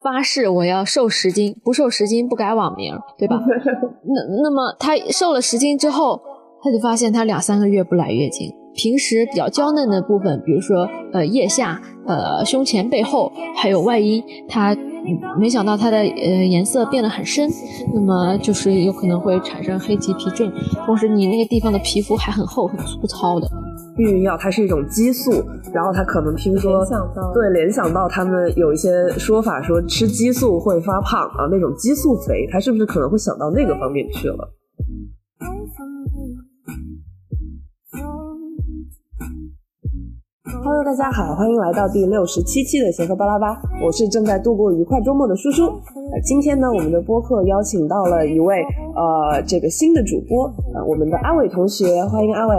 [0.00, 3.36] 发誓我要瘦十斤，不瘦十斤不改网名，对吧？
[4.04, 6.20] 那那么他瘦了十斤之后，
[6.62, 8.52] 他就发现他两三个月不来月经。
[8.78, 14.74] 平时比较娇嫩的部分，比如说呃腋下、呃胸前、背后，还有外阴，它
[15.36, 17.50] 没想到它的呃颜色变得很深，
[17.92, 20.52] 那么就是有可能会产生黑棘皮症，
[20.86, 23.48] 同时你那个地方的皮肤还很厚很粗糙的。
[23.96, 25.32] 避孕药它是一种激素，
[25.74, 26.86] 然后他可能听说
[27.34, 28.88] 对联想到他们有一些
[29.18, 34.48] 说法说吃激素会发胖啊，那种激素肥，他是不是可能会想到那个方面去了
[40.62, 45.66] ？Hello，大家好，欢迎来到第六十七期的闲课巴拉巴，我是正在度过愉快周末的叔叔。
[45.66, 48.62] 呃，今天呢，我们的播客邀请到了一位
[48.94, 52.56] 呃这个新的主播，呃，我们的阿伟同学，欢迎阿伟。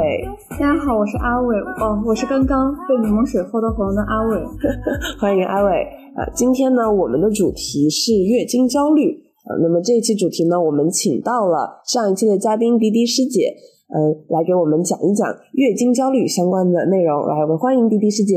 [0.52, 4.44] 大家好，我是阿伟，哦，我是刚刚被柠檬水喝的红的阿伟，
[5.20, 5.72] 欢迎阿伟。
[6.16, 13.56] 呃，今天呢，我们的主题是月经焦虑，呃，那么这一期主题呢，我们请到了上一期的嘉宾迪迪师姐。
[13.89, 17.25] 嗯，来给我们讲一讲月经焦虑相关的内容。
[17.25, 18.35] 来，我们欢迎滴滴师姐。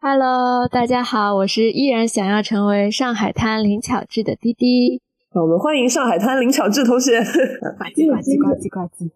[0.00, 5.02] Hello，大家好，我是依然想要成为上海滩林巧稚的滴滴。
[5.34, 7.18] 我们欢迎上海滩林巧稚同学。
[7.18, 9.10] 呱唧呱唧呱唧呱唧。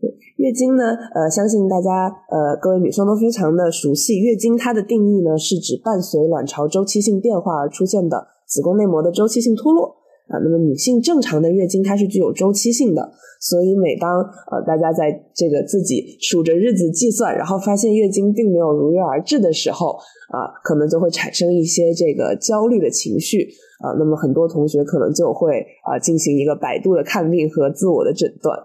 [0.36, 0.84] 月经呢？
[1.14, 4.20] 呃，相信大家呃，各位女生都非常的熟悉。
[4.20, 9.96] 月经它的定义呢，是指伴随卵巢周期性变化而出现的子宫内膜的周期性脱落。
[10.30, 19.98] 啊，那么女性正常的月经它是具有周期性的，所以每当呃大家在这个自己数着日子计算，然后发现月经并没有如约而至的时候，
[20.30, 23.48] 啊，可能就会产生一些这个焦虑的情绪
[23.82, 23.90] 啊。
[23.98, 28.56] 那么很多同学可能就会啊进行一个百度的看病和自我的诊断。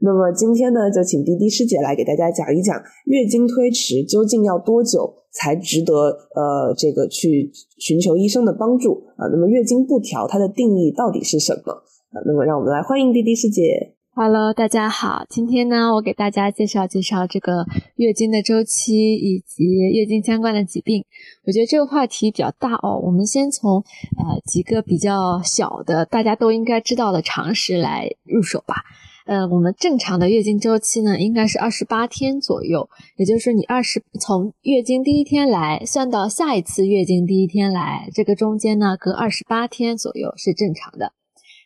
[0.00, 5.94] 那么今天呢，就请滴滴师姐来给大家讲一讲月经推迟究竟要多久才值得
[6.34, 9.30] 呃这个去寻求医生的帮助啊？
[9.30, 11.72] 那么月经不调它的定义到底是什么
[12.10, 12.18] 啊？
[12.26, 13.94] 那么让我们来欢迎滴滴师姐。
[14.14, 21.04] Hello，大家好，今天呢，我给大家介绍介绍这个月经的周期以及月经相关的疾病。
[21.46, 28.82] 我觉得这个话题比较大哦，我们先从呃几个比较小的大家都应该知道的常识来入手吧。
[29.28, 41.12] 呃，我们正常的月经周期呢，应该是二十八天左右，也就是，你二十从月经第一天来算到下一次月经第一天来，这个中间呢，隔二十八天左右是正常的。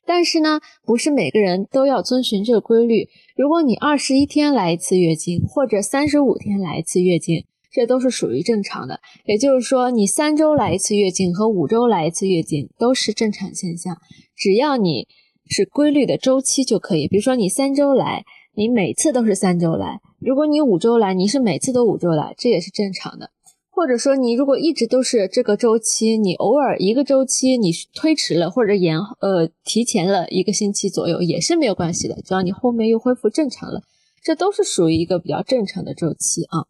[0.05, 3.09] 但是呢，不是每个人都要遵循这个规律。
[3.37, 8.99] 如果你二十一天来一次月经，或者三十五天来一次月经，这都是属于正常的。
[9.25, 13.97] 也就是说，你三周来一次月经和五周来一次月经都是正常现象，
[14.35, 15.07] 只要你。
[15.53, 18.25] 是规律的周期就可以，比如说你三周来，
[18.57, 23.31] 你每次都是三周来；如果你五周来，你是每次都五周来，这也是正常的。
[23.75, 33.81] 或者说你如果一直都是这个周期，你偶尔一个周期你推迟了或者延呃提前了一个星期左右也是没有关系的，只要你后面又恢复正常了，
[34.23, 36.67] 这都是属于一个比较正常的周期啊。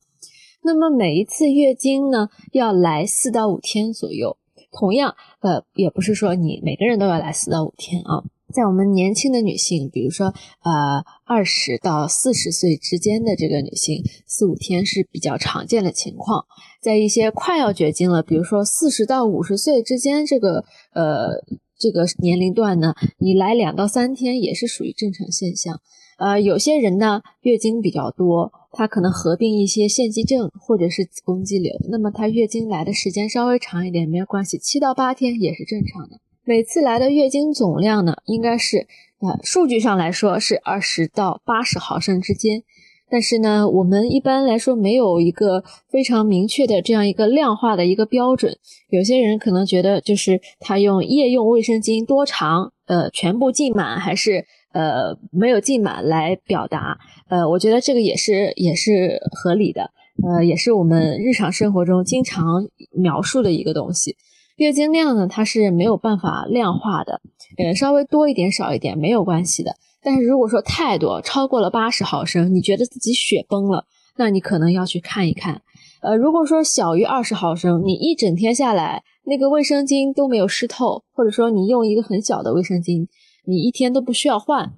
[0.62, 4.36] 那么每一次月经呢要来四到五天左右，
[4.70, 8.22] 同样呃也不是说你每个人都要来四到五天啊。
[8.52, 16.44] 在我们年轻的女性，比如说呃二十到四十岁之间的这个女性，四五天是比较常见的情况。
[16.80, 20.64] 在一些快要绝经了，比如说四十到五十岁之间这个
[20.94, 21.30] 呃
[21.78, 25.80] 这个年龄段呢，你来两到三天也是属于正常现象。
[26.18, 36.20] 呃，有些人呢月经比较多，她可能合并一些腺肌症或者是子宫肌瘤，那么她月经来的时间稍微长一点没有关系，七到八天也是正常的。
[36.44, 38.88] 每次来的月经总量呢，应该是
[39.20, 42.64] 呃数据上来说是二十到八十毫升之间，
[43.08, 48.58] 但是呢，我们一般来说没有一个非常明确的这样一个量化的一个标准。
[48.88, 56.98] 有些人可能觉得就是他用夜用卫生巾多长，呃，全部浸满还是呃没有浸满来表达，
[57.28, 59.92] 呃，我觉得这个也是也是合理的，
[60.26, 64.16] 呃，也是我们日常生活中经常描述的一个东西。
[64.62, 67.20] 月经量呢，它是没有办法量化的，
[67.58, 69.74] 呃，稍微多一点少一点没有关系的。
[70.00, 75.62] 但是如果说太多，超过了八十毫升，你觉得自己血崩了，那你可能要去看一看。
[76.00, 83.08] 呃，如果说小于二十毫升，你一整天下来那个卫生巾都没有湿透，或者说你用一个很小的卫生巾，
[83.44, 84.72] 你一天都不需要换，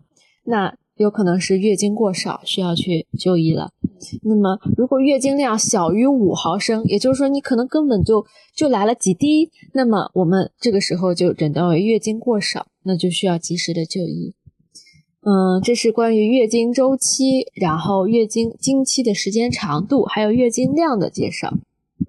[0.45, 0.77] 那。
[0.97, 3.71] 有可能是月经过少，需要去就医了。
[4.23, 8.25] 那么，如果月经量小于五毫升，也就是说你可能根本就
[8.55, 14.35] 就来了几滴，那么我们这个时候就诊断为月经过少，那就需要及时的就医。
[15.23, 21.55] 嗯，这是关于月经周期，然后月经经期的时间长度，还有月经量的介绍。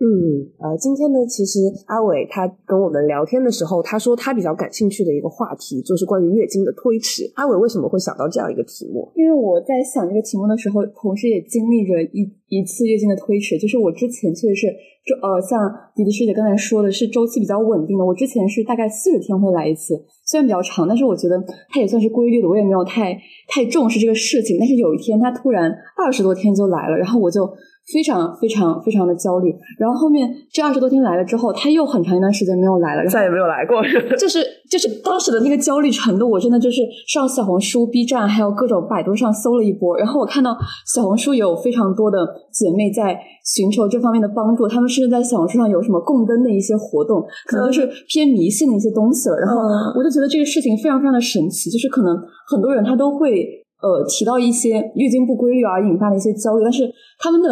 [0.06, 1.58] 嗯，呃，今天呢，其实
[1.88, 7.24] 阿伟他跟我们聊天的时候，他说他比较感兴趣的一个话题就是关于月经的推迟。
[7.34, 9.12] 阿伟为什么会想到这样一个题目？
[9.16, 13.58] 因为我在想这个题目的时候，同时也经历着一一次月经的推迟。
[13.58, 14.68] 就是我之前确实是
[15.04, 23.18] 周呃，像迪迪师姐刚才说的是周期比较稳定的，我之前是大概四十天会来一次，虽然比较长，但是我觉得它也算是规律的，我也没有太
[23.48, 24.58] 太重视这个事情。
[24.60, 27.50] 但是有一天它突然二十多天就来了，然后我就。
[27.94, 33.82] 非常非常非常的焦虑，然后后面这二十多天来了之后，他又很长一段时间没有来了，再也没有来过。
[34.18, 39.96] 就是就是当时的那个焦虑程度，我真的就是上小红书、B 站，还有各种百度上搜了一波。
[39.98, 40.58] 然后我看到
[40.92, 42.18] 小红书有非常多的
[42.52, 49.36] 姐妹在寻求这方面的帮助，她们甚至在小红书上有什么供灯的一些活动，可能是偏迷信的一些东西了。
[49.38, 49.62] 然后
[49.96, 52.18] 我就觉得这个事情非常非常的神奇，就是可能
[52.48, 53.64] 很多人他都会。
[53.82, 56.90] 呃，提到一些月经不规律而引发的一些焦虑，但是
[57.20, 57.50] 他们的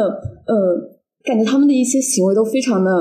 [0.48, 0.56] 呃，
[1.24, 2.92] 感觉他们的一些行为都非常的，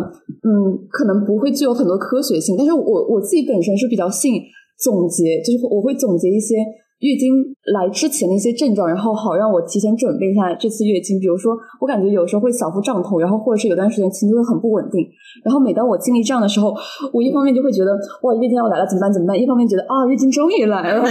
[0.42, 2.56] 嗯，可能不会具有很多科学性。
[2.56, 4.34] 但是我我自己本身是比较信
[4.78, 6.56] 总结，就是我会总结一些
[7.00, 7.34] 月经
[7.74, 11.18] 来之前的一些症状，然后好让我提前准备一下这次月经。
[11.18, 15.00] 比如说，我感觉有时候会小腹胀痛，然后或者是有段时间情绪会很不稳定。
[15.44, 16.72] 然后每当我经历这样的时候，
[17.12, 17.92] 我一方面就会觉得
[18.22, 19.12] 哇，月经要来了，怎么办？
[19.12, 19.40] 怎么办？
[19.40, 21.02] 一方面觉得啊，月经终于来了。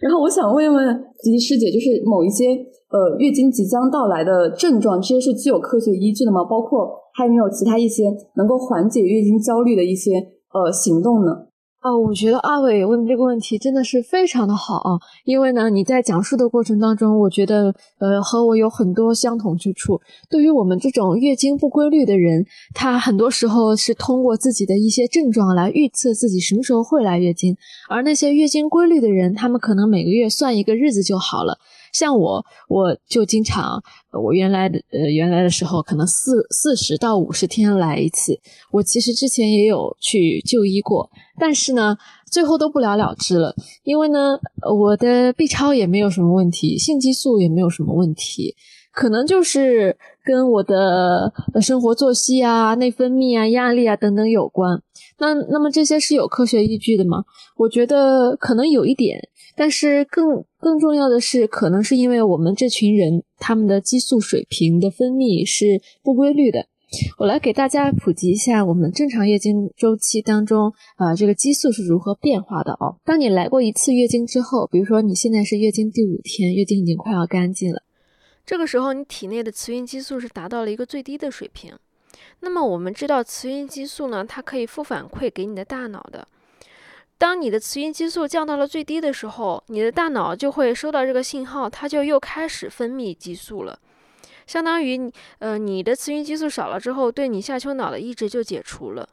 [0.00, 2.44] 然后我想问问吉吉师姐，就是某一些
[2.90, 6.44] 呃月经即将到来的症状，这些是具有科学依据的吗？
[6.44, 8.04] 包括还有没有其他一些
[8.36, 10.12] 能够缓解月经焦虑的一些
[10.52, 11.46] 呃行动呢？
[11.84, 20.00] 啊，我觉得阿伟问这个问题真的是非常的好啊，因为呢，你在讲述的过程当中，我觉得呃和我有很多相同之处。
[20.30, 27.54] 对于我们这种月经不规律的人，他很多时候是通过自己的一些症状来预测自己什么时候会来月经，
[27.90, 31.58] 而那些月经规律的人，他们可能每个月算一个日子就好了。
[31.94, 33.80] 像我，我就经常，
[34.10, 38.36] 我原来的呃原来的时候，可能四四十到五十天来一次。
[38.72, 41.08] 我其实之前也有去就医过，
[41.38, 41.96] 但是呢，
[42.32, 43.54] 最后都不了了之了。
[43.84, 44.36] 因为呢，
[44.76, 48.56] 我的 B 超也没有什么问题，性激素也没有什么问题，
[48.92, 51.32] 可能就是跟我的
[51.62, 54.82] 生活作息啊、内分泌啊、压力啊等等有关。
[55.18, 57.22] 那那么这些是有科学依据的吗？
[57.56, 59.28] 我觉得可能有一点。
[59.56, 66.66] 但是更更重要的是，可能是因为我们这群人他们的激素水平的分泌是不规律的。
[67.18, 72.96] 我来给大家普及一下，我们正常月经周期当中啊，这个激素是如何变化的哦。
[73.04, 77.82] 当你来过一次月经之后，比如说你现在是月经第五天，月经已经快要干净了，
[78.46, 81.74] 这个时候你体内的雌孕激素是达到了一个最低的水平。
[82.40, 86.26] 那么我们知道，雌孕激素呢，它可以负反馈给你的大脑的。
[87.16, 93.78] 当你的雌孕激素降到了最低的时候，你的大脑就会收到这个信号，它就又开始分泌激素了。
[94.46, 99.08] 相当于你，呃，你的雌孕激素少了之后，对你下丘脑的抑制就解除了。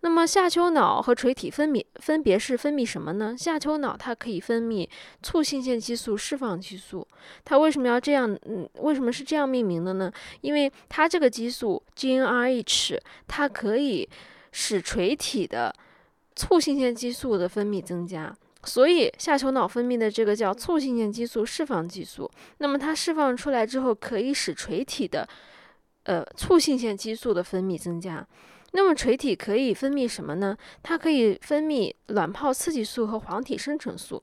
[0.00, 3.34] 那么下丘脑和垂体分泌分别是分泌什么呢？
[3.36, 4.88] 下丘脑它可以分泌
[5.22, 7.04] 促性腺激素、释放激素。
[7.44, 8.38] 它为什么要这样？
[8.44, 10.12] 嗯，为什么是这样命名的呢？
[10.42, 14.08] 因为它这个激素 GnRH，它可以
[14.52, 15.74] 使垂体的。
[16.36, 18.32] 促性腺激素的分泌增加，
[18.64, 22.30] 所以下丘脑分泌的这个叫促性腺激素释放激素。
[22.58, 25.26] 那么它释放出来之后，可以使垂体的
[26.04, 28.24] 呃促性腺激素的分泌增加。
[28.72, 30.54] 那么垂体可以分泌什么呢？
[30.82, 34.22] 它可以分泌卵泡刺激素和黄体生成素。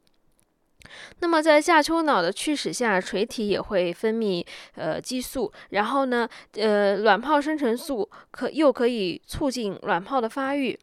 [1.19, 10.77] 那么在下丘脑的驱使下，垂体也会分泌呃激素，然后呢呃卵泡生成素可又可以促进卵泡的发育。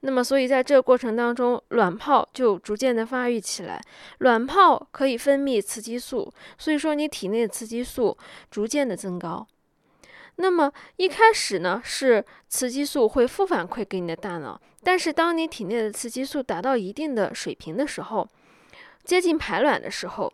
[0.00, 3.80] 那么，所以在这个过程当中，卵泡就逐渐的发育起来。
[4.18, 8.16] 卵泡可以分泌雌激素，所以说你体内的雌激素
[8.50, 9.46] 逐渐的增高。
[10.36, 18.28] 那么一开始呢，是雌激素会负反馈给你的大脑，但是当你体内的雌激素达到一定的水平的时候，
[19.04, 20.32] 接近排卵的时候，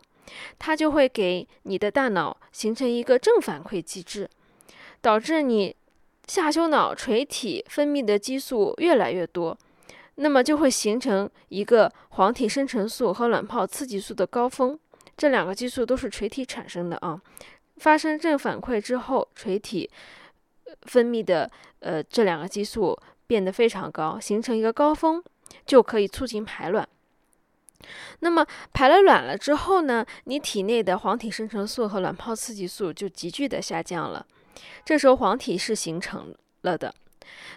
[0.59, 4.29] 它就会给你的大脑形成一个正反馈机制，
[5.01, 5.75] 导致你。
[6.31, 9.57] 下丘脑垂体分泌的激素越来越多，
[10.15, 14.79] 那么就会形成一个黄体生成素和卵泡刺激素的高峰。
[15.17, 17.21] 这两个激素都是垂体产生的啊。
[17.79, 19.91] 发生正反馈之后，垂体
[20.83, 22.97] 分泌的呃这两个激素
[23.27, 25.21] 变得非常高，形成一个高峰，
[25.65, 26.87] 就可以促进排卵。
[28.21, 34.25] 那么排了卵了之后呢，你体内的黄体生成素和卵泡刺激素就急剧的下降了。
[34.83, 36.93] 这时候黄体是形成了的，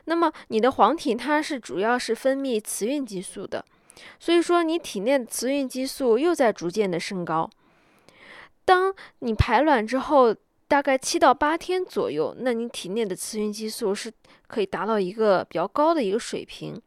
[0.05, 3.65] 那么你的黄体它是主要是分泌雌孕激素的，
[4.19, 7.49] 所以说你体内的雌孕激素又在逐渐的升高。
[8.65, 10.35] 当你排卵之后，
[10.67, 14.13] 大概七到八天左右，那你体内的雌孕激素是
[14.47, 16.81] 可以达到一个比较高的一个水平。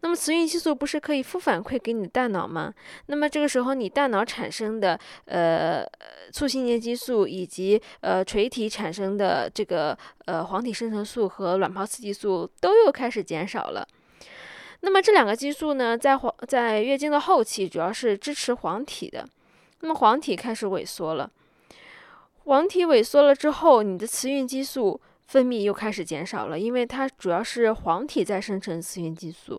[0.00, 2.72] 那么雌孕激素不是可以负反馈给你的大脑吗？
[3.06, 5.82] 那么这个时候你大脑产生的呃
[6.30, 13.86] 促性腺激素以及呃垂体产生的这个呃黄体生成素和卵泡刺激素都又开始减少了。
[14.80, 19.26] 那么这两个激素呢，在黄在月经的后期主要是支持黄体的。
[19.80, 21.30] 那么黄体开始萎缩了，
[22.44, 25.00] 黄体萎缩了之后，你的雌孕激素。
[25.32, 29.58] 分泌又开始减少了，因为它主要是黄体在生成雌孕激素。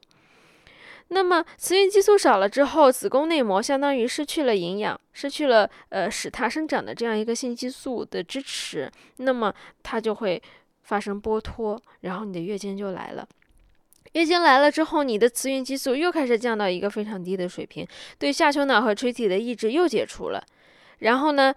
[1.07, 8.87] 那么雌孕激素少了之后，子宫内膜相当于失去了营养，失去了呃使它生长的这样一个性激素的支持，
[9.17, 9.51] 那么
[9.81, 10.39] 它就会
[10.83, 13.27] 发生剥脱，然后你的月经就来了。
[14.11, 17.87] 月经来了之后，你的雌孕激素又开始降到一个非常低的水平，
[18.19, 20.45] 对下丘脑和垂体的抑制又解除了，
[20.99, 21.51] 然后呢？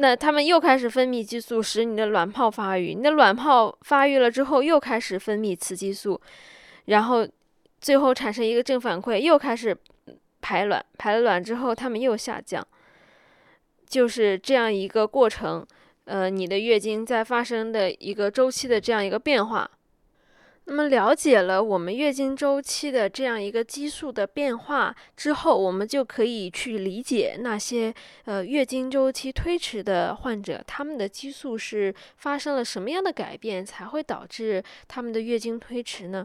[0.00, 2.94] 那他们又开始分泌激素，使你的卵泡发育。
[2.94, 6.18] 你的卵泡发育了之后，又开始分泌雌激素，
[6.86, 7.28] 然后
[7.82, 9.76] 最后产生一个正反馈，又开始
[10.40, 10.82] 排卵。
[10.96, 12.66] 排了卵之后，它们又下降，
[13.86, 15.66] 就是这样一个过程。
[16.04, 19.70] 呃，你的月经在发生的一个周期的这样一个变化。
[20.70, 27.92] 那么了解了我们月经周期的这样一个激素的变化之后，我们就可以去理解那些
[28.24, 36.24] 呃月经周期推迟的患者，他们的激素是发生了什么样的改变，才会导致他们的月经推迟呢？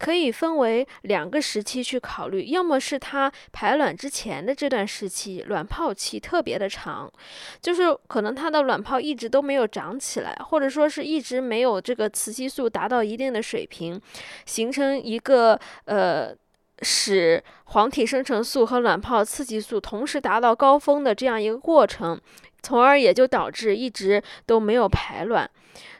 [0.00, 7.12] 可以分为两个时期去考虑，要么是他排卵之前的这段时期，卵泡期特别的长，
[7.60, 14.00] 就是可能他的卵泡一直都没有长起来，或者说是一直没有这个雌激素达到一定的水平。
[14.46, 16.34] 形成一个呃，
[16.80, 22.18] 使黄体生成素和卵泡刺激素同时达到高峰的这样一个过程，
[22.62, 25.48] 从而也就导致一直都没有排卵，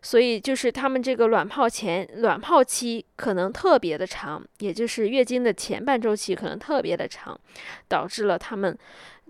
[0.02, 7.38] 所以就是他们这个卵泡前卵泡期可能特别的长，也就是月经的前半周期可能特别的长，
[7.88, 8.76] 导致了他们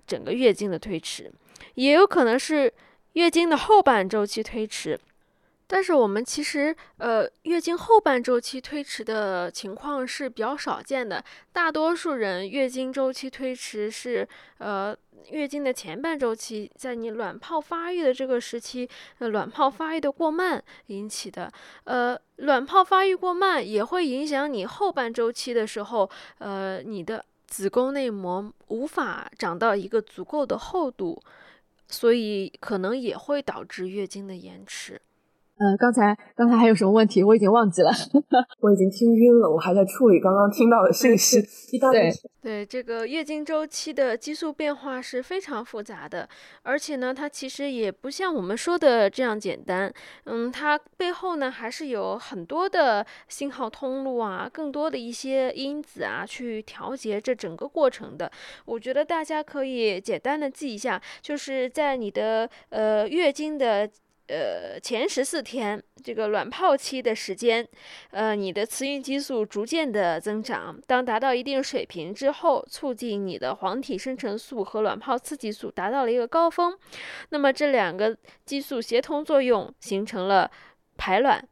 [0.07, 1.31] 整个月经的推迟，
[1.75, 2.73] 也有可能是
[3.15, 4.99] 月经的后半周期推迟。
[5.73, 11.25] 但是我们其实，呃，月经后半周期推迟的情况是比较少见的。
[11.53, 14.97] 大多数人月经周期推迟是，呃，
[15.31, 18.89] 月经的前半周期，在你卵泡发育的这个时期，
[19.21, 21.49] 呃，卵泡发育的过慢引起的。
[21.85, 31.23] 呃，卵泡发育过慢也会影响你后半周期的时候，呃，你的子宫内膜无法长到一个足够的厚度，
[31.87, 35.01] 所以可能也会导致月经的延迟。
[35.61, 37.23] 呃，刚才刚才还有什么问题？
[37.23, 37.91] 我已经忘记了，
[38.61, 41.39] 我已经听晕了，我还在处理刚刚听到的信息。
[41.93, 46.27] 对对，这个月经周期的激素变化是非常复杂的，
[46.63, 49.93] 而且呢，它其实也不像我们说的这样简单。
[50.25, 58.33] 嗯，它背后呢还是有很多的信号通路啊，更多的一些因子啊，去调节这整个过程的。
[58.65, 63.87] 我觉得大家可以简单的记一下，就是在你的呃月经的。
[64.31, 67.67] 呃，前十四天这个卵泡期的时间，
[68.13, 76.79] 呃，你的雌孕激素逐渐的增长，当达到一定水平之后，促进你的黄体生成素和卵泡刺激素达到了一个高峰，
[77.31, 80.49] 那么这两个激素协同作用形成了
[80.97, 81.45] 排卵。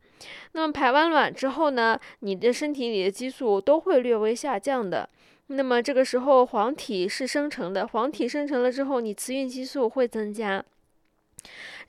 [0.53, 5.09] 那么排完卵之后呢，你的身体里的激素都会略微下降的。
[5.49, 10.65] 那么这个时候黄体是生成的，黄体生成了之后，你雌孕激素会增加。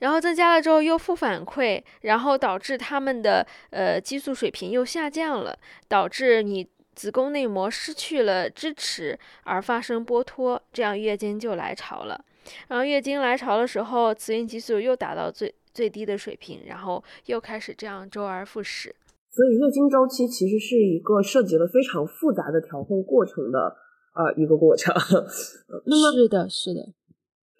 [0.00, 12.24] 然后增加了之后又负反馈，然后导致他们的呃激素水平又下降了，导致你子宫内膜失去了支持而发生剥脱，这样月经就来潮了。
[12.68, 18.94] 然后月经来潮的时候，雌孕激素又达到最最低的水平，然后又开始这样周而复始。
[19.30, 23.76] 所以月经周期其实是一个涉及了非常复杂的调控过程的
[24.14, 24.92] 呃一个过程。
[25.86, 26.80] 那么是的，是的。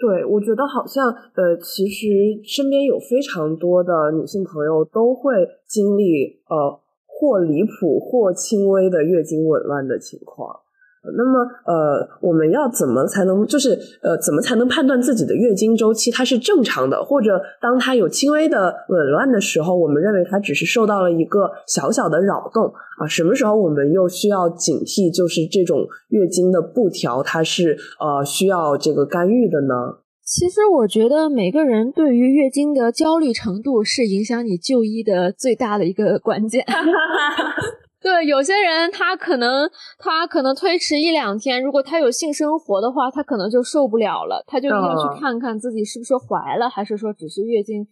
[0.01, 2.09] 对，我觉得好像，呃，其实
[2.43, 10.61] 身边有非常多的女性朋友都会经历，呃，或离谱或轻微的月经紊乱的情况。
[11.03, 13.71] 那么，呃，我们要怎么才能，就是
[14.03, 22.67] 呃，怎么才能判断自己的月经周期它是正常的，或者当它有轻微的紊乱的时候，我们认为它只是受到了一个小小的扰动
[22.99, 23.07] 啊？
[23.09, 30.01] 什么时候我们又需要警惕，就是这种月经的不调，它是呃需要这个干预的呢？
[30.23, 36.65] 其实我觉得每个人对于月经的焦虑程度是影响你就医的最大的一个关键。
[38.03, 47.87] 对，有些人他可能他可能推迟一两天，如果他有性生活的话，他可能就受不了了，他就要去看看自己是不是怀了，还是说只是月经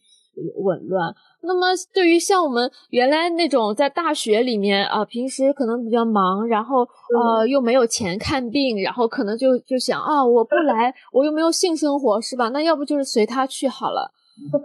[0.65, 1.15] 紊乱。
[1.43, 12.49] 那么对于像我们原来那种在大学里面啊，平时可能比较忙，然后呃又没有钱看病，然后可能就就想啊，我不来，我又没有性生活，是吧？
[12.49, 14.11] 那要不就是随他去好了。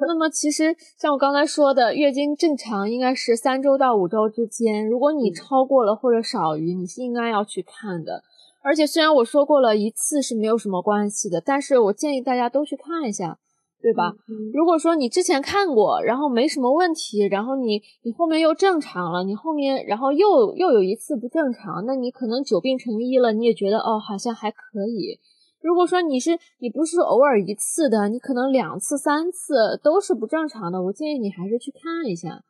[0.07, 8.23] 那么其实像我刚才说的，月经正常应该是三周到五周之间，如果你超过了或者少于，你是应该要去看的。
[8.61, 13.37] 而且虽然我说过了一次是没有什么关系的，但是我建议大家都去看一下，
[13.81, 14.13] 对吧？
[14.53, 25.19] 如果说你之前看过，然后没什么问题，然后你你后面又正常了，你后面然后又又有一次不正常，那你可能久病成医了，你也觉得哦好像还可以。
[25.63, 32.43] 如果说你是你不是偶尔一次的，你可能两次三次都是不正常的，我建议你还是去看一下。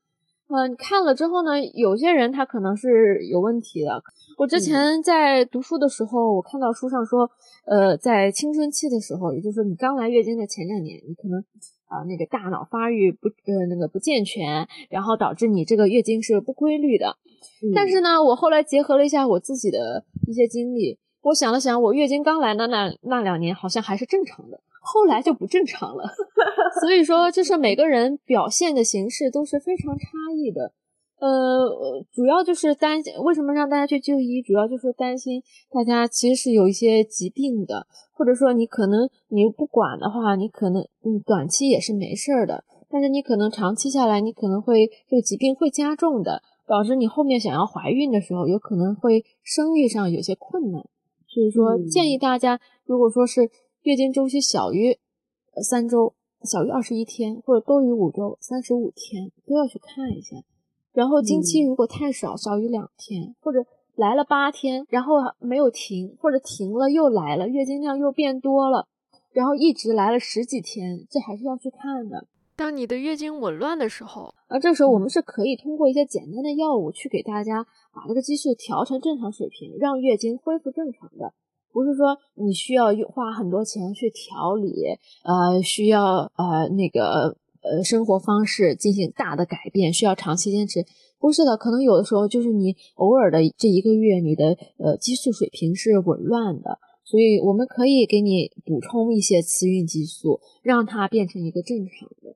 [0.47, 4.03] 呃，你看了之后呢，有些人他可能是有问题的。
[4.37, 7.29] 我之前在读书的时候，我看到书上说，
[7.65, 11.39] 呃，在青春期的时候，也就是你刚来月经的前两年，你可能
[11.85, 17.15] 啊那个大脑发育不呃那个不健全，然后导致你这个月经是不规律的。
[17.75, 24.61] 但是呢，我后来结合了一下我自己的一些经历，我想了想，我月经刚来的那那两年好像还是正常的。
[24.85, 26.03] 后来就不正常了，
[26.81, 30.73] 所以说就是每个人表现的形式都是非常差异的，
[31.21, 50.83] 呃，主要就是担心为什么让大家去就医，主要就是担心大家其实是有一些疾病的，或者说你可能你不管的话，你可能嗯短期也是没事儿的，但是你可能长期下来，你可能会这个疾病会加重的，导致你后面想要怀孕的时候，有可能会生育上有些困难，
[51.33, 53.49] 所以说建议大家如果说是。
[53.83, 54.97] 月经周期小于
[55.61, 56.13] 三周，
[56.43, 60.37] 小于二十一天，或者多于五周，三十五天都要去看一下。
[60.93, 68.87] 然后经期如果太少，小于两天，或者来了八天，然后没有停，或者停了又来了，月经量又变多了，
[69.33, 72.25] 然后一直来了十几天，这还是要去看的。
[72.55, 81.33] 当你的月经紊乱的时候，而这时候我们是可以通过一些简单的药物去给大家把这个激素调成正常水平，让月经恢复正常的。
[81.71, 84.85] 不是说你需要花很多钱去调理，
[85.23, 90.85] 呃，需要呃那个呃生活方式进行大的改变，需要长期坚持。
[91.19, 102.35] 不是的，可能有的时候就是你偶尔的这一个月，你的呃激素水平是紊乱的，所以我们可以给你补充一些雌孕激素，让它变成一个正常的。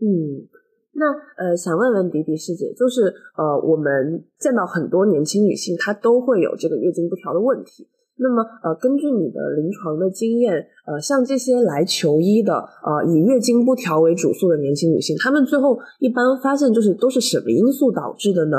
[0.00, 0.48] 嗯，
[0.96, 7.88] 那呃想问问迪迪师姐，就是呃我们见到很多年轻女性，她都会有这个月经不调的问题。
[8.16, 10.54] 那么，呃，根据你的临床的经验，
[10.86, 18.56] 呃，像这些来求医的，呃，以月经不调为主诉的年轻女性，她们最后一般发现就是都是什么因素导致的呢？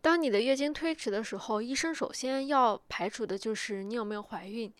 [0.00, 4.72] 当你的月经推迟的时候，医生首先要排除的就是你有没有怀孕。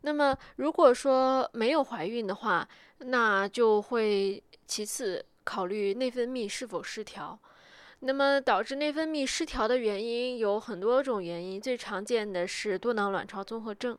[0.00, 2.66] 那么，如果说没有怀孕的话，
[3.00, 7.38] 那就会其次考虑内分泌是否失调。
[8.00, 13.96] 那么导致内分泌失调的原因有很多种原因，最常见的是多囊卵巢综合症。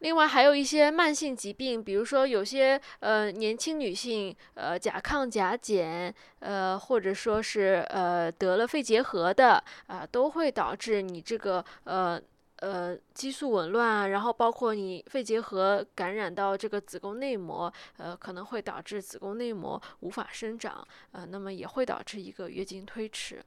[0.00, 12.20] 另外还有一些慢性疾病，比如说有些呃年轻女性呃甲亢甲减，呃或者说是呃得了肺结核的啊，都会导致你这个呃。
[12.60, 23.42] 呃，激素紊乱啊，然后包括你肺结核感染到这个子宫内膜，呃，可能会导致子宫内膜无法生长，呃，那么也会导致一个月经推迟。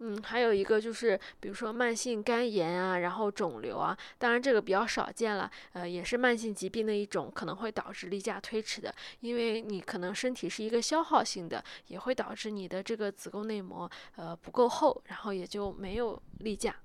[0.00, 16.76] 嗯，还有一个就是，比如说慢性肝炎啊，然后肿瘤啊，当然这个比较少见了，呃，也是慢性疾病的一种，可能会导致例假推迟的，因为你可能身体是一个消耗性的，也会导致你的这个子宫内膜呃不够厚，然后也就没有例假。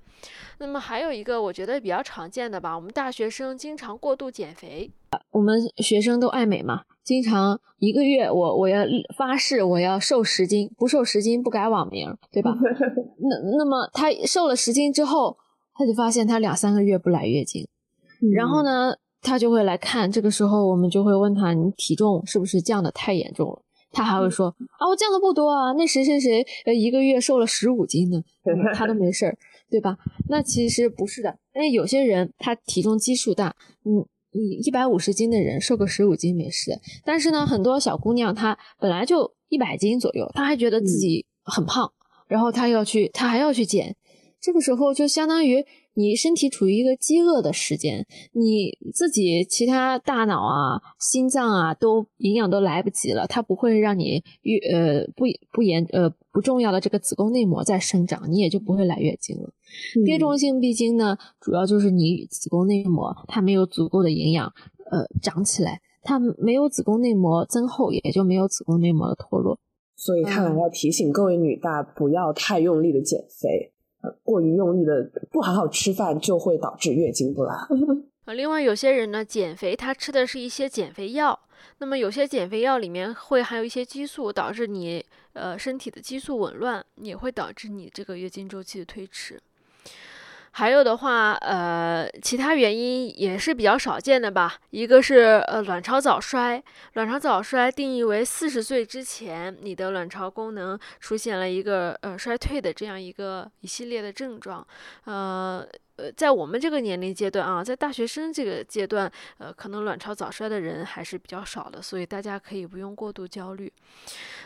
[0.60, 4.90] 那么还有一个我觉得比较常见的吧，我们大学生经常过度减肥。
[5.32, 8.84] 我们学生都爱美嘛，经常一个月我我要
[9.18, 12.52] 发誓我要瘦十斤，不瘦十斤不改网名，对吧？
[13.20, 15.38] 那那么他瘦了十斤之后，
[15.76, 17.68] 他就发现他两三个月不来月经，
[18.36, 23.62] 然后呢，他就会来看，这个时候我们就会问他，你体重是不是降的太严重了？
[23.94, 24.48] 他还会说
[24.80, 28.22] 啊，我降的不多啊，那谁谁谁呃一个月瘦了十五斤呢，
[28.76, 29.38] 他都没事儿。
[29.70, 29.98] 对吧？
[30.30, 36.80] 那其实不是的，因为有些人他体重基数大，嗯，你一百五十斤的人瘦个十五斤没事。
[37.04, 41.92] 但是呢，很多小姑娘她本来就一百斤左右，她还觉得自己很胖，
[42.28, 43.96] 然后她要去，她还要去减，
[44.40, 45.66] 这个时候就相当于。
[45.96, 59.54] 你身体处于一个饥饿的时间，你自己其他大脑啊、心脏啊都营养都来不及了，它不会让你越呃不不严呃不重要的这个子宫内膜在生长，你也就不会来月经了。
[60.06, 64.52] 变种性闭经呢，主要就是你子宫内膜它没有足够的营养
[64.92, 69.60] 呃长起来，它没有子宫内膜增厚，也就没有子宫内膜的脱落。
[69.96, 73.73] 所以看来要提醒各位女大不要太用力的减肥，
[74.24, 77.54] 过于用力的不好好吃饭就会导致月经不来。
[78.26, 81.38] 啊， 另外有些人呢，减肥他吃的是一些减肥药，
[81.80, 89.42] 那么有些减肥药里面会含有一些激素，导致你呃身体的激素紊乱，也会导致你这个月经周期的推迟。
[90.54, 94.56] 还有的话，呃，其他原因也是比较少见的吧。
[94.70, 96.64] 一个是呃卵巢早衰，
[96.94, 104.66] 卵巢早衰定义为四十岁之前，你的卵巢功能出现了一个呃衰退的这样一个一系列的症状，
[105.06, 105.68] 呃。
[105.96, 113.72] 呃，在我们这个年龄阶段啊，在大学生这个阶段，呃，可能卵巢早衰的人还是比较少的，所以大家可以不用过度焦虑。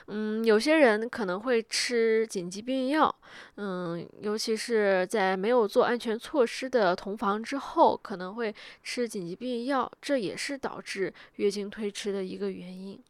[0.08, 3.14] 嗯，有些人可能会吃紧急避孕药，
[3.56, 13.02] 嗯，尤其是在没有做安全措施的同房之后，可能会吃紧急避孕药，这也是导致月经推迟的一个原因。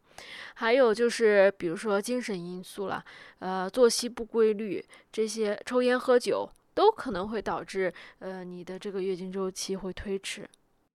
[0.54, 3.04] 还有就是，比如说精神因素了，
[3.38, 6.48] 呃，作息不规律，这些抽烟喝酒。
[6.78, 10.42] 都可能会导致，呃，你的这个月经周期会推迟。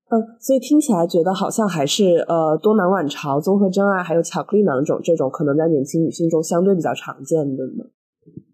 [0.08, 7.84] 嗯，所以听起来觉得好像还是呃多囊卵巢综合征啊，还有巧克力囊肿这种可能在年轻女性中相对比较常见的呢。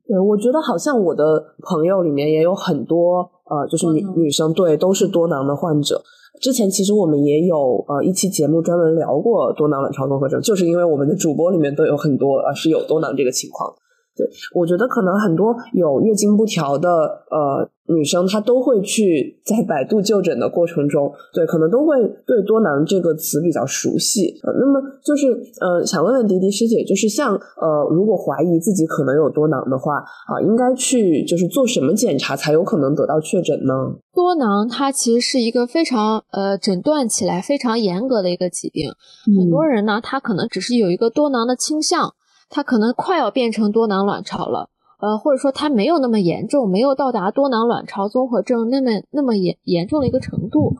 [0.07, 6.01] 对，我觉得好像我的朋友里面也有很多呃，就是女女生对都是多囊的患者。
[6.41, 13.71] 之前其实我们也有呃一期节目专门聊过多囊卵巢综合征，就是因为我们的主播里面都有很多呃是有多囊这个情况。
[14.19, 16.89] 对，我觉得可能很多有月经不调的
[17.31, 21.95] 呃女生，她都会去在百度就诊的过程中，对，可能都会
[22.27, 24.37] 对多囊这个词比较熟悉。
[24.43, 33.73] 呃，那么就是呃，想问问迪迪师姐，就是像呃，如果怀疑自己可能有多囊的话啊，应该去就是做什么检查才有可能得到确诊呢？
[34.13, 38.91] 多囊它其实是一个非常呃诊断起来非常严格的一个疾病，
[39.39, 42.13] 很多人呢，他可能只是有一个多囊的倾向。
[42.49, 50.75] 它可能快要变成多囊卵巢了，呃，或者说它没有那么严重，没有到达多囊卵巢综合症那么那么严严重的一个程度。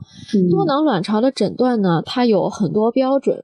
[0.50, 3.44] 多囊卵巢的诊断呢，它有很多标准。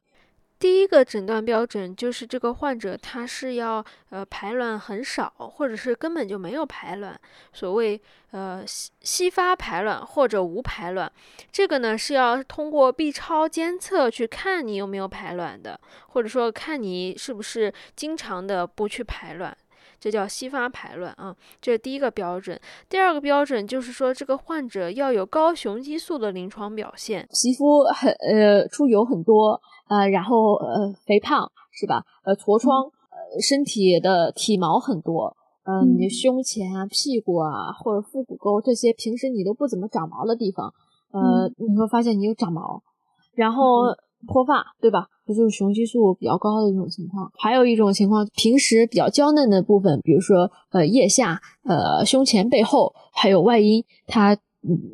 [0.58, 7.20] 第一个诊断标准就是这个患者他是要呃排卵很少，或者是根本就没有排卵，
[7.52, 11.12] 所谓呃稀稀发排卵或者无排卵，
[11.52, 19.56] 这个呢是要通过 B 超监测去看你有没有排卵的，或者说看你是不是经常的不去排卵，
[20.00, 22.60] 这叫稀发排卵啊，这是第一个标准。
[22.88, 29.62] 第二个标准就是说这个患者要有高雄激素的临床表现，皮肤很呃出油很多。
[29.88, 32.04] 呃，然后呃，肥胖是吧？
[32.24, 40.74] 呃，痤疮，呃，身体的体毛很多，嗯，你胸前啊、屁股啊或者腹股沟这些平时你都不怎么长毛的地方，
[41.12, 42.82] 呃，你会发现你有长毛，
[43.36, 43.94] 然后
[44.28, 45.08] 脱发，对吧？
[45.28, 47.32] 这就是雄激素比较高的一种情况。
[47.38, 54.38] 还有一种情况，平时比较娇嫩的部分，比如说呃腋下、呃胸前、背后，还有外阴，它。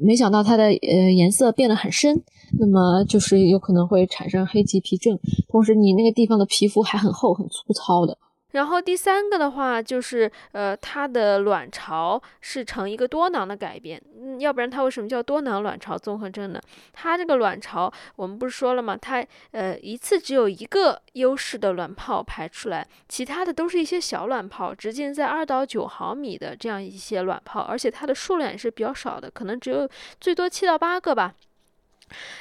[0.01, 2.21] 没想到它的呃颜色变得很深，
[2.59, 8.17] 那么就是有可能会产生黑棘皮症，同时你那个地方的皮肤还很厚很粗糙的。
[8.51, 16.61] 然后第三个的话就是，呃，它的卵巢是呈一个多囊的改变，嗯，要不然它为什么叫多囊卵巢综合征呢？
[16.93, 18.95] 它这个卵巢，我们不是说了吗？
[18.95, 31.33] 它呃一次只有一个优势的卵泡排出来，其他的都是一些小卵泡，直径在二到九毫米的这样一些卵泡，而且它的数量也是比较少的，可能只有最多七到八个吧。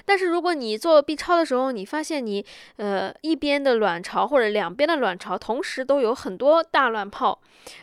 [0.05, 2.45] 但是如果你做 B 超的时候，你发现你
[2.77, 7.41] 呃一边的卵巢或者两边的卵巢同时都有很多大卵泡，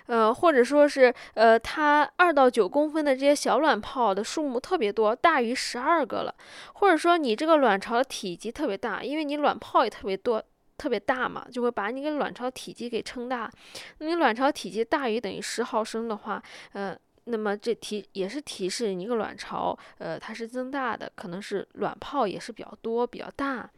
[0.07, 6.33] 呃或者说是呃它二到九公分的这些小卵泡的数目特别多，大于十二个了，
[6.73, 10.43] 或者说你这个卵巢的体积特别大，因为你卵泡也特别多
[10.77, 13.51] 特别大嘛，就会把你个卵巢体积给撑大。
[13.99, 16.41] 你卵巢体积大于等于十毫升的话，
[16.73, 16.97] 呃。
[17.29, 23.69] 那么这提也是提示你一个卵巢，呃，它是增大的，可能是卵泡也是比较多、比较大。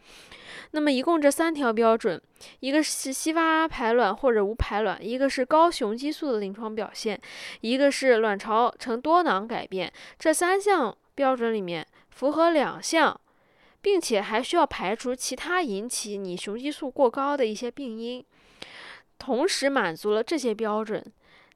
[0.72, 2.22] 那么一共这三条标准，
[2.60, 7.20] 一个是稀发排卵或者无排卵，一个是高雄激素的临床表现，
[7.62, 9.92] 一个是卵巢呈多囊改变。
[10.20, 13.20] 这三项标准里面符合两项，
[13.82, 18.24] 并且还需要排除其他引起你雄激素过高的一些病因，
[19.18, 21.04] 同时满足了这些标准。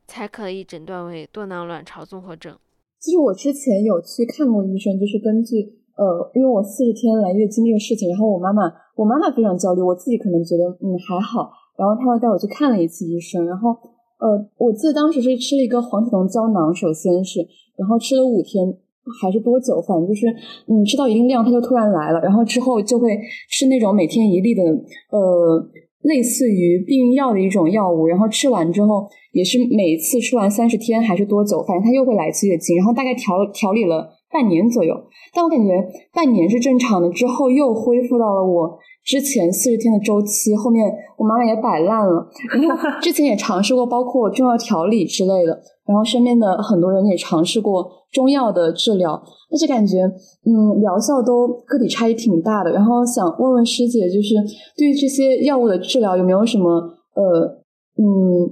[0.08, 2.56] 才可以诊断为多囊卵巢综合症。
[3.00, 5.58] 其实我之前有去看过医生，就是根据
[5.98, 8.64] 呃，因为我四十天来月经这个事情，然后我妈妈，
[8.96, 13.72] 我妈妈非常焦虑，我自己可能觉得嗯还好，然后她又带我去看了一次医生，然后
[14.20, 18.74] 呃，我记得当时是吃了一个黄体酮胶囊，首先是，然后吃了五天
[19.22, 20.28] 还是多久，反正就是
[20.68, 24.64] 嗯吃到一定量它就突然来了，然后之后就会吃那种每天一粒的
[25.10, 25.70] 呃。
[26.04, 34.94] 类似于避孕药的一种药物，然后吃完之后也是每次吃完三十天还是多久，反正它又会来一次月经，然后大概调调理了半年左右。
[35.34, 35.72] 但我感觉
[36.14, 40.56] 半年是正常的，之后又恢复到了我之前四十天的周期。
[40.56, 40.86] 后面
[41.18, 50.04] 我妈妈也摆烂了，然后之前也尝试过包括中药调理之类的，然后身边的很多人也尝试过中药的治疗，但是感觉
[50.46, 52.72] 嗯疗效都个体差异挺大的。
[52.72, 54.36] 然后想问问师姐，就是
[54.78, 56.70] 对于这些药物的治疗有没有什么
[57.16, 57.46] 呃
[57.98, 58.50] 嗯，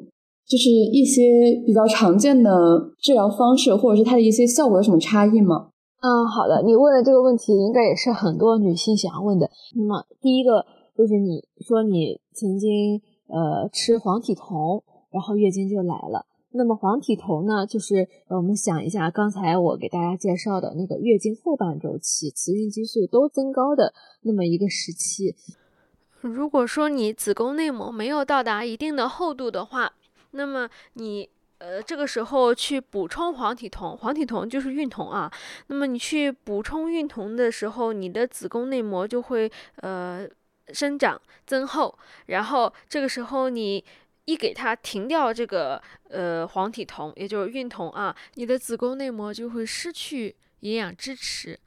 [0.48, 1.22] 就是一些
[1.66, 2.52] 比较常见的
[3.00, 5.70] 治疗方式，或者是它的一些效果有什么差异吗？
[6.04, 9.52] 嗯，好的，你问的这个问题应该也是很多女性想要问的。
[9.76, 10.66] 那么第一个
[10.98, 16.26] 就是你说你曾经呃吃黄体酮，然后月经就来了。
[16.54, 25.36] 那么黄体酮呢，就是我们想一下刚才我给大家介绍的那个月经后半周期雌孕激素都增高的那么一个时期。
[26.22, 29.94] 如果说你子宫内膜没有到达一定的厚度的话，
[30.32, 31.30] 那么你。
[31.62, 35.32] 呃，这个时候去补充黄体酮，黄体酮就是孕酮啊。
[35.68, 40.28] 那么你去补充孕酮的时候，你的子宫内膜就会呃
[40.74, 41.96] 生长增厚。
[42.26, 43.86] 然后这个时候你
[44.26, 51.60] 一给它停掉这个呃黄体酮，也就是孕酮啊，你的子宫内膜就会失去营养支持，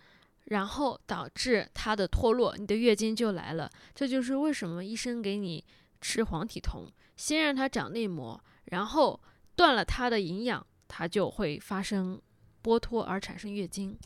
[0.47, 3.71] 然后导致它的脱落，你的月经就来了。
[3.95, 5.65] 这就是为什么医生给你
[6.01, 9.21] 吃黄体酮，先让它长内膜，然后。
[9.57, 12.21] 断了它的营养，它就会发生
[12.62, 13.99] 剥脱而产生月经。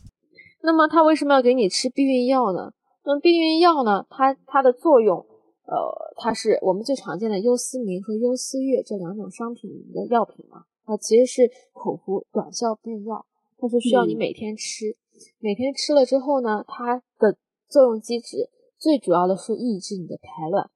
[0.63, 2.73] 那么他为什么要给你吃避孕药呢？
[3.05, 4.07] 那避孕药呢？
[4.11, 10.65] 它它的作用，呃，它是我们最常见的优思明和优思悦这两种商品的药品嘛？
[10.85, 13.25] 它其实是口服短效避孕药，
[13.59, 14.97] 它是需要你每天吃。
[15.39, 20.71] 每天吃了之后呢，它的作用机制最主要的是抑制你的排卵。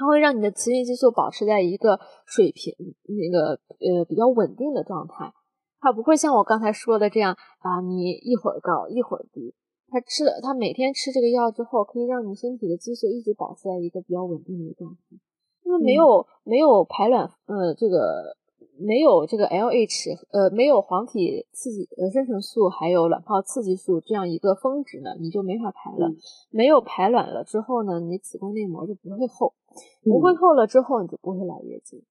[0.00, 2.72] 它会让你的雌孕激素保持在一个水平，
[3.04, 5.30] 那个呃比较稳定的状态。
[5.78, 9.54] 它不会像我刚才说的这样啊，你一会儿高一会儿低。
[9.90, 15.18] 它吃了，它每天吃这个药之后，可以让你身体的激素一直保持在一个比较稳定的状态。
[15.64, 18.39] 因为没有没有排卵，呃，这个。
[18.80, 26.10] 没有这个 LH，呃，没有黄体刺激呃生成素，还有卵泡刺激素这样一个峰值呢，你就没法排卵。
[26.50, 29.52] 没有排卵了之后呢，你子宫内膜就不会厚，
[30.02, 32.02] 不会厚了之后你就不会来月经。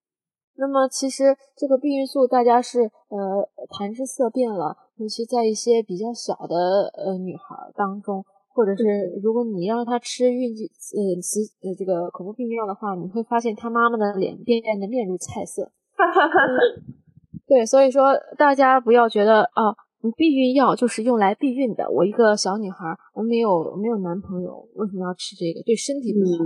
[0.55, 8.83] 那么其实这个避孕素大家是呃谈之色变了，尤其在一些比较小的呃女孩当中，或者是
[9.23, 15.71] 如果你让她吃孕激呃雌呃这个口服避孕药的话，你会发现她妈妈的脸变得面如菜色。
[17.47, 19.73] 对，所以说大家不要觉得啊，
[20.15, 21.89] 避孕药就是用来避孕的。
[21.89, 25.63] 我一个小女孩，我没有没有男朋友，为什么要吃这个？
[25.63, 26.45] 对身体不好？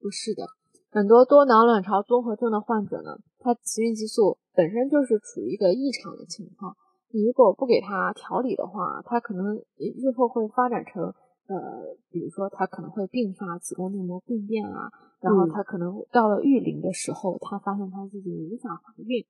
[0.00, 0.44] 不是的，
[0.90, 6.76] 很多多囊卵巢综合症的患者呢，他雌孕激素本身就是处于一个异常的情况。
[7.12, 11.14] 你如果不给他调理的话，他可能日后会发展成
[11.48, 14.90] 呃，比如说他可能会并发子宫内膜病变啊。
[15.18, 19.24] 然后她可能到了育龄的时候，她发现她自己无法怀孕，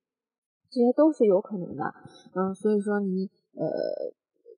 [0.69, 1.93] 这些都是有可能的。
[2.35, 3.65] 嗯，所以说你呃，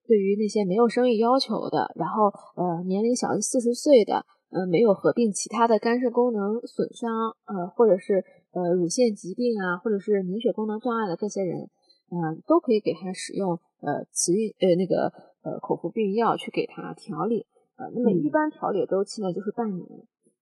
[0.08, 7.12] 对于那些没有生育要求的，然后呃年龄小于四十岁的，呃没有合并其他的肝肾功能损伤，
[7.46, 11.70] 呃或者是呃乳腺疾病啊，或者是凝血功能障碍的这些人，
[12.10, 17.46] 嗯都可以给他使用呃雌孕呃那个呃口服避孕药去给他调理。
[17.78, 19.88] 呃，那么一般调理周期呢就是半年。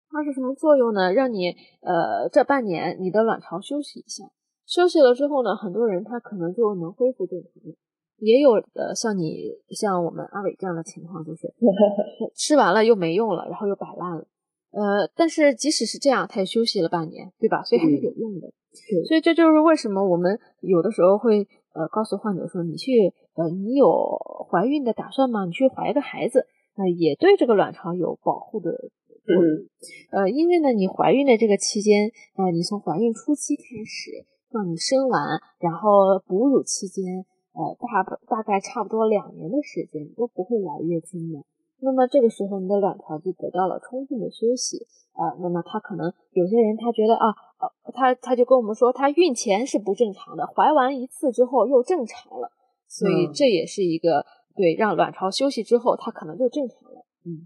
[0.09, 1.11] 它是什么作用呢？
[1.13, 1.49] 让你
[1.81, 4.23] 呃这半年你的卵巢休息一下，
[4.65, 7.51] 休息了之后呢，很多人他可能就能恢复正常。
[8.19, 11.53] 也有的像你像我们阿伟这样的情况，就是
[12.33, 14.25] 吃完了又没用了，然后又摆烂了。
[14.71, 17.61] 呃，但是即使是这样，他也休息了半年，对吧？
[17.63, 18.51] 所以还是有用的。
[19.07, 23.85] 所以这就是为什么我们有的时候会呃告诉患者说，你去呃你有
[24.49, 25.45] 怀孕的打算吗？
[25.45, 28.71] 你去怀一个孩子，呃也对这个卵巢有保护的。
[29.29, 29.67] 嗯，
[30.11, 35.19] 呃，因为呢，你怀孕的这个期间，呃，你从怀孕初期开始到你生完，
[35.59, 41.43] 然后哺乳期间，呃，大大概差不多两年的时间都不会来月经的。
[41.81, 44.87] 那么这个时候，你的卵巢就得到了充分的休息。
[45.17, 47.27] 啊，那么他可能有些人他觉得啊，
[47.59, 52.51] 呃，他他就跟我们说，他孕前是不正常的，怀完一次之后又正常了，
[52.87, 54.23] 所以这也是一个
[54.55, 56.86] 对，让卵巢休息之后，它可能就正常了。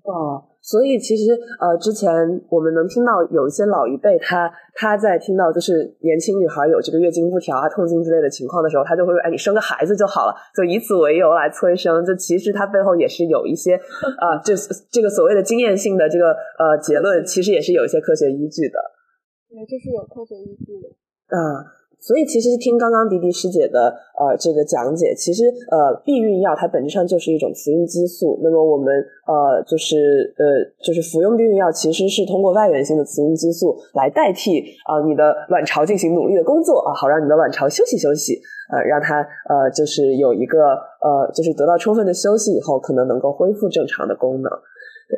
[0.04, 2.10] 哦，所以其实呃，之前
[2.50, 12.06] 我们能听到有一些老一辈，他他在听到就是年轻女孩有这个月经不调啊、痛经之类的情况的时候，他就会说：“哎，你生个孩子就好了。”就以此为由来催生。
[12.06, 14.54] 就其实他背后也是有一些啊，这
[14.92, 18.80] 这个所谓的经验性的这个呃结论，其实也是有一些科学依据的。
[19.50, 20.90] 对这是有科学依据的。
[21.36, 21.81] 啊。
[22.02, 28.40] 所以其实听刚刚迪迪师姐的呃这个讲解，其实呃避孕药它本质上就是一种雌孕激素。
[28.42, 28.92] 那么我们
[29.28, 30.44] 呃就是呃
[30.84, 34.60] 就是服用避孕药，其实是通过外源性的雌孕激素来代替
[34.90, 38.42] 啊你的卵巢进行努力的工作啊，好让你的卵巢休息休息，
[38.74, 40.58] 呃让它呃就是有一个
[41.02, 44.52] 呃就是得到充分的休息以后，可能能够恢复正常的功能。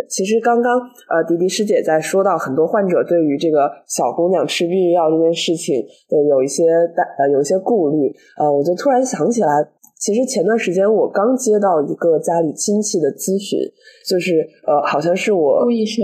[0.10, 0.79] 其实刚刚
[1.10, 5.75] 呃，迪迪师姐在说到很多患者对于这个小姑娘吃避孕药这件事情
[6.10, 6.63] 的有一些
[6.95, 9.47] 担呃有一些顾虑呃，我就突然想起来，
[9.99, 13.60] 其实前段时间我刚接到一个家里亲戚的咨询，
[14.08, 16.03] 就是呃好像是我顾医生，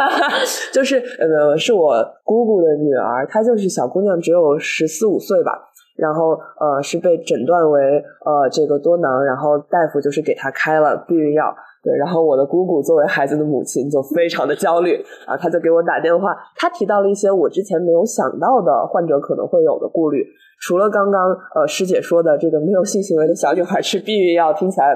[0.72, 5.52] 就是呃是我姑姑的女儿，她就是小姑娘，只有十四五岁吧，
[5.96, 7.80] 然后呃是被诊断为
[8.24, 11.54] 呃这个多囊，然后大夫就是给她开了避孕药。
[11.82, 20.26] 对，然后我的姑姑作为孩子的母亲就非常的焦虑啊，她就给我打电话，她提到了一些我之前没有想到的患者可能会有的顾虑。
[20.60, 24.90] 除了刚刚呃师姐说的这个没有性行为的小女孩吃避孕药听起来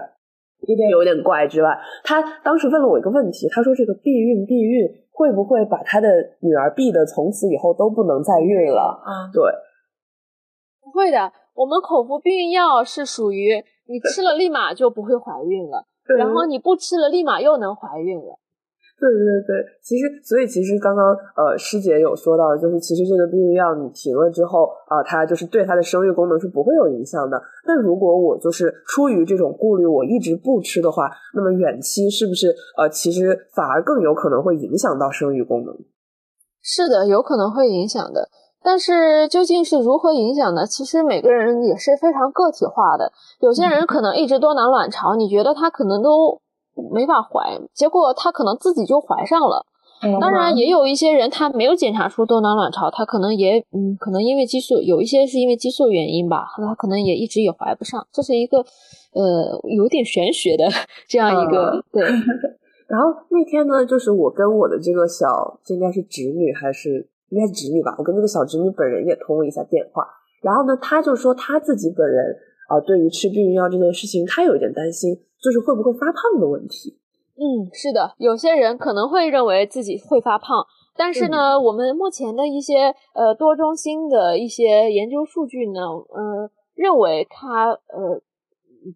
[0.67, 1.71] 有点有点怪之外，
[2.03, 6.09] 她当时问了我一个问题，她说这个避孕避孕会不会把她的
[6.41, 9.01] 女儿避的从此以后都不能再孕了？
[9.05, 9.43] 啊，对，
[10.83, 15.87] 不会的，我们口服避孕药是属于你吃了立马就不会怀孕了。
[16.17, 18.39] 然后你不吃了，立马又能怀孕了。
[19.01, 27.43] 对对对，其实所以其实刚刚呃师姐有说到，就是其实这个避孕药你停了之后啊，它就是对它的生育功能是不会有影响的。
[27.67, 35.75] 那如果我就是出于这种顾虑，我一直不吃的话，那么远期是不是呃其实反而更有可能会影响到生育功能？
[36.63, 38.29] 是的，有可能会影响的。
[38.65, 40.67] 但是究竟是如何影响呢？
[40.67, 43.13] 其实每个人也是非常个体化的。
[43.41, 46.41] 有些人可能一直多囊卵巢，你觉得他可能都
[46.93, 49.67] 没法怀，结果他可能自己就怀上了。
[50.21, 58.05] 当然，也有一些人他没有检查出多囊卵巢，他可能也嗯，可能因为激素有一些是因为激素原因吧，他可能也一直也怀不上。
[58.13, 58.59] 这是一个
[59.13, 60.69] 呃有点玄学的
[61.07, 62.03] 这样一个对。
[62.89, 67.09] 然后那天呢，就是我跟我的这个小，这应该是侄女还是？
[67.33, 70.07] 应该是侄女吧，我跟这个小侄女本人也通了一下电话，
[70.43, 72.37] 然后呢，她就说她自己本人
[72.69, 76.99] 啊，对于吃避孕药这件事情，她有一点担心，就是会不会发胖的问题。
[77.41, 88.21] 嗯，是的，有些人可能会认为自己会发胖，但是呢，我们目前的一些呃多中心的一些研究数据呢，呃，认为他呃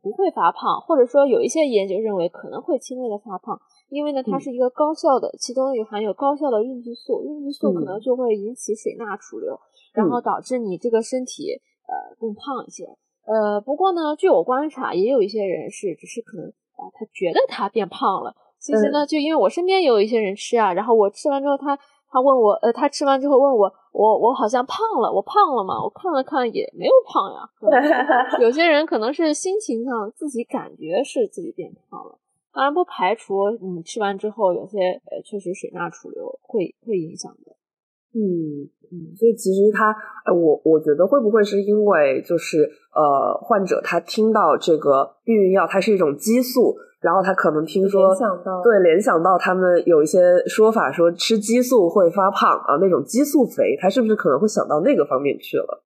[0.02, 3.58] 不会发胖，或者说有一些研究认为可能会轻微的发胖。
[3.88, 9.58] 因为呢，它是一个高效的，其中也含有高效的孕激素，孕激素可能就会引起水钠储留，
[9.94, 11.52] 然后导致你这个身体
[11.86, 12.84] 呃更胖一些。
[13.26, 18.34] 呃，不过呢，据我观察，也有一些人是只是可能啊，他觉得他变胖了。
[18.58, 21.76] 其实呢，就因为我身边有一些人吃啊，然后我吃完之后，他
[22.08, 25.82] 他问我，呃，他吃完之后问我，我我好像胖了，我胖了吗？
[25.82, 27.48] 我看了看也没有胖呀。
[28.40, 32.18] 有些人可能是心情上自己感觉是自己变胖了。
[32.56, 37.52] 当然不排除你吃完之后有些呃确实水钠储留会会影响的，
[38.14, 42.62] 嗯嗯，所以其实他呃我我觉得会不会是因为就是
[42.94, 55.84] 呃患者他听到这个避孕药它是一种激素，然后他可能听说联想到对联想到他们有一些说法说吃激素会发胖啊那种激素肥，他是不是可能会想到那个方面去了？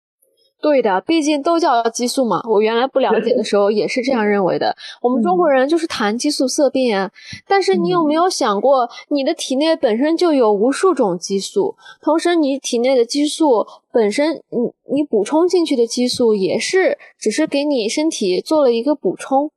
[0.60, 2.40] 对的，毕竟都叫激素嘛。
[2.48, 4.76] 我原来不了解的时候也是这样认为的。
[5.00, 7.10] 我们中国人就是谈激素色变啊。
[7.48, 19.50] 但是你有没有想过，你的体内本身就有无数种激素，同时你体内的激素本身，你你补充进去的激素也是只是给你身体做了一个补充。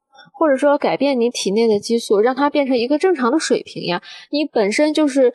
[0.44, 4.02] 或者说改变你体内的激素，让它变成一个正常的水平呀。
[4.30, 5.34] 你本身就是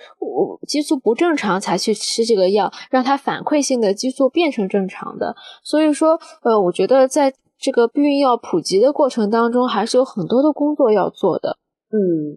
[0.67, 5.35] 激素不正常才去吃这个药，让它反馈性的激素变成正常的。
[5.65, 11.57] 所以说，呃，我觉得在这个避孕药普及的过程当中，还是有很多的工作要做的。
[11.91, 12.37] 嗯，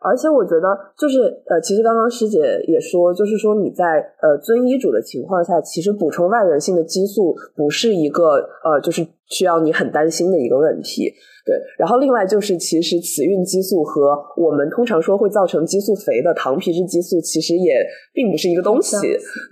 [0.00, 0.66] 而且我觉得，
[0.96, 3.84] 就是呃，其实刚刚师姐也说，就是说你在
[4.22, 11.12] 呃遵医嘱的情况下，其实补充外源性的激素不是一个呃，就是需要你很担心的一个问题。
[11.44, 17.84] 对，然后另外就是，其实雌孕激素和我们通常说会造成激素肥的糖皮质激素，其实也
[18.14, 18.96] 并不是一个东西。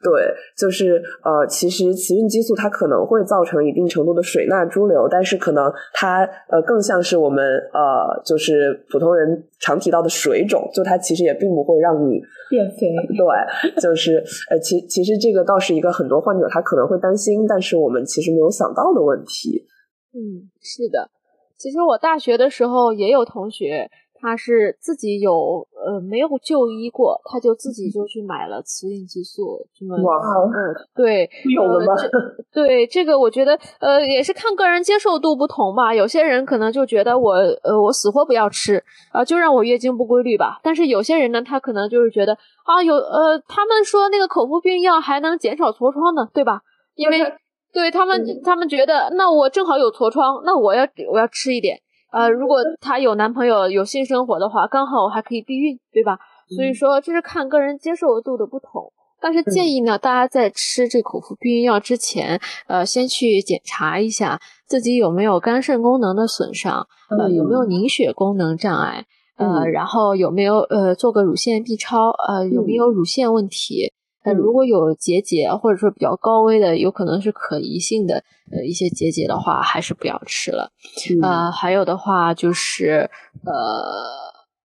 [0.03, 12.89] 对，就是呃，其实雌孕激素它可能会造成一定程度的水钠潴留，但是可能它呃更像是我们呃就是普通人常提到的水肿，就它其实也并不会让你变肥。
[13.15, 14.17] 对，就是
[14.51, 19.67] 呃其其实这个倒是一个很多患者他可能会担心，但是我们其实没有想到的问题。
[20.15, 21.11] 嗯，是的。
[21.63, 23.89] 其实我大学的时候也有同学，
[24.21, 30.51] 他是自己有呃没有就医过，他就自己就去买了雌孕激素，这么哇，嗯
[30.93, 31.95] 对，有了吗？
[32.53, 35.95] 对这个，我觉得呃也是看个人接受度不同吧。
[35.95, 38.83] 有些人可能就觉得我呃我死活不要吃
[39.13, 40.59] 啊、就让我月经不规律吧。
[40.65, 46.63] 但是有些人呢，他可能就是觉得啊有呃他们说那个口服避孕药还能减少痤疮呢，对吧？
[46.95, 47.19] 因为
[47.73, 51.81] 对他们他们觉得那我正好有痤疮，那我要我要吃一点。
[52.13, 56.19] 呃，如果她有男朋友有性生活的话，刚好我还可以避孕，对吧？
[56.55, 58.93] 所以说这是看个人接受度的不同。
[59.19, 69.07] 但是建议呢，大家在吃这口服避孕药之前，呃，先去检查一下自己有没有肝肾功能的损伤，呃，有没有凝血功能障碍，
[69.39, 73.93] 呃，嗯然后有没有呃做个乳腺 B 超，呃，有没有乳腺问题。
[74.25, 80.71] 呃，嗯如果有结节或者说比较高危的，有可能是可疑性的呃一些结节的话，还是不要吃了。
[81.11, 83.11] 嗯呃，还有的话就是
[83.45, 83.53] 呃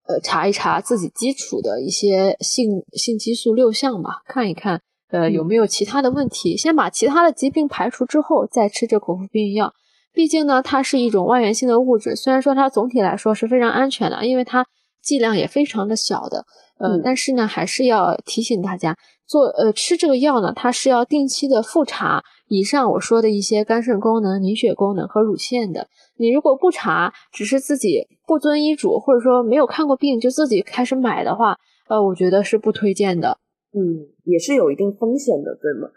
[0.08, 9.74] 呃查一查自己基础的一些性性激素六项吧，看一看呃有没有其他的问题，先把其他的疾病排除之后再吃这口服避孕药。
[10.14, 14.66] 毕竟呢，它是一种外源性的物质，虽然说它总体来说是非常安全的，因为它
[15.08, 16.45] 剂量也非常的小的，
[16.80, 25.88] 呃，嗯但是呢，还是要提醒大家，做呃吃这个药呢，它是要定期的复查以上我说的一些肝肾功能、凝血功能和乳腺的。
[26.18, 33.38] 你如果不查，只是自己不遵医嘱，或者说没有看过病就自己开始买的话，呃，我觉得是不推荐的。
[33.74, 35.88] 嗯，也是有一定风险的，对吗？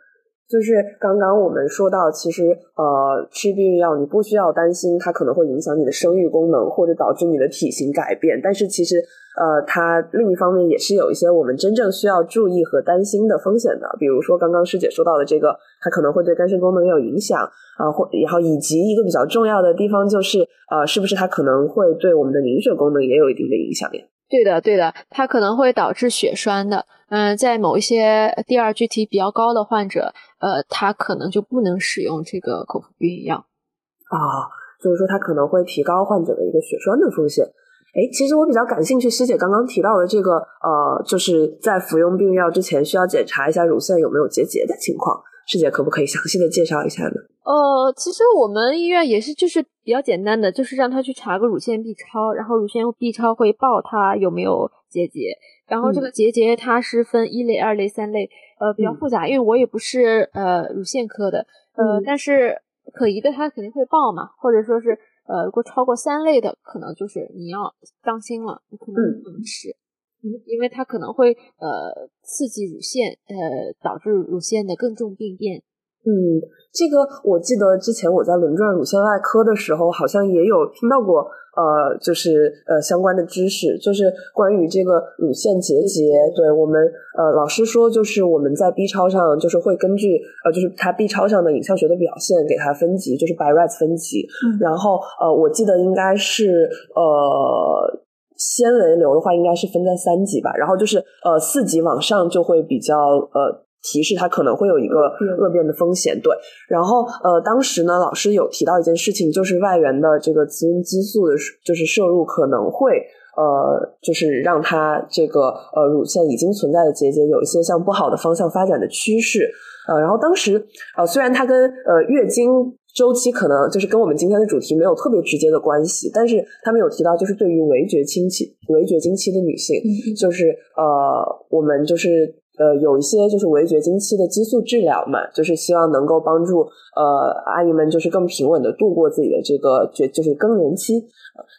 [0.51, 8.41] 就是刚刚我们说到，其实呃，吃避孕药你不需要担心它可能会影响你的生育功能，或者导致你的体型改变。
[8.43, 8.97] 但是其实
[9.39, 13.89] 呃，它另一方面也是有一些我们真正需要注意和担心的风险的。
[14.01, 17.49] 比如说刚刚师姐说到的这个，它可能会对肝肾功能有影响
[17.79, 24.03] 啊，或然后以及一个比较重要的地方就是呃，是不是它可能会对我们的凝血功能也有一定的影响呀？
[24.29, 26.87] 对的，对的，它可能会导致血栓的。
[27.11, 33.37] 嗯、在某一些第二具体比较高的患者，呃，他可能就不能使用这个口服避孕药。
[33.37, 34.49] 啊，
[34.83, 37.45] 就是说它可能会提高患者的一个血栓的风险。
[37.93, 47.15] 哎，其实我比较感兴趣，师姐刚刚提到的这个，呃，就是在服用避孕药之前需要检查一下乳腺有没有结节的情况，师姐可不可以详细的介绍一下呢？
[47.43, 55.37] 呃，其实我们医院也是，就是比较简单的，就是让他去查个乳腺 B 超，然后乳腺 B 超会报他有没有结节，
[55.71, 61.47] 然后这个结节它是分一类、二类、三类，呃，比较嗯复杂，因为我也不是呃乳腺科的，
[61.77, 62.61] 呃，嗯但是
[62.93, 69.75] 可疑的它肯定会报嘛，或者说是呃，如果超过三类的，可能就是你要当心了，你可能嗯不能吃。
[70.23, 75.63] 因为它可能会呃刺激乳腺，呃导致乳腺的更重病变。
[76.07, 76.41] 嗯，
[76.73, 81.21] 这个我记得之前我在轮转乳腺外科的时候，好像也有听到过，
[81.57, 86.11] 呃，就是呃相关的知识，就是关于这个乳腺结节。
[86.35, 86.81] 对我们
[87.19, 94.27] 呃老师说，就是我们在 B 超上，就是会根据呃就是它 B 超上的影像学的表现给它分级，就是 by RAS 分级。
[94.47, 98.01] 嗯然后呃，我记得应该是呃。
[98.43, 102.97] 纤维瘤的话，应该是分在三级吧，然后就是呃四级往上就会比较
[103.35, 104.97] 呃提示它可能会有一个
[105.39, 106.33] 恶变的风险，对。
[106.69, 113.03] 然后呃当时呢，老师有提到一件事情，就是外源的这个雌孕激素的，就是摄入可能会
[113.37, 119.51] 呃就是让它这个呃乳腺已经存在的结节有一些向不好的方向发展的趋势，
[119.89, 120.67] 呃，然后当时
[120.97, 122.51] 呃虽然它跟呃月经
[122.93, 129.77] 周期可能就是跟我们今天的主题没有特别直接的关系，但是他们有提到，就是对于围绝经期、围绝经期的女性，
[130.17, 136.61] 就是呃，我们就是呃有一些就是围绝经期的激素治疗嘛，就是希望能够帮助
[136.95, 141.09] 呃阿姨们就是更平稳的度过自己的这个绝就是更年期。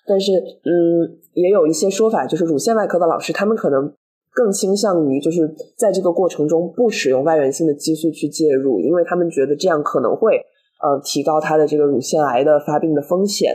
[0.05, 3.91] 但是嗯，也有一些说法，就是乳腺外科的老师他们可能。
[4.33, 10.37] 更倾向于就是在这个过程中不使用外源性的激素去介入，因为他们觉得这样可能会
[10.81, 13.53] 呃提高他的这个乳腺癌的发病的风险。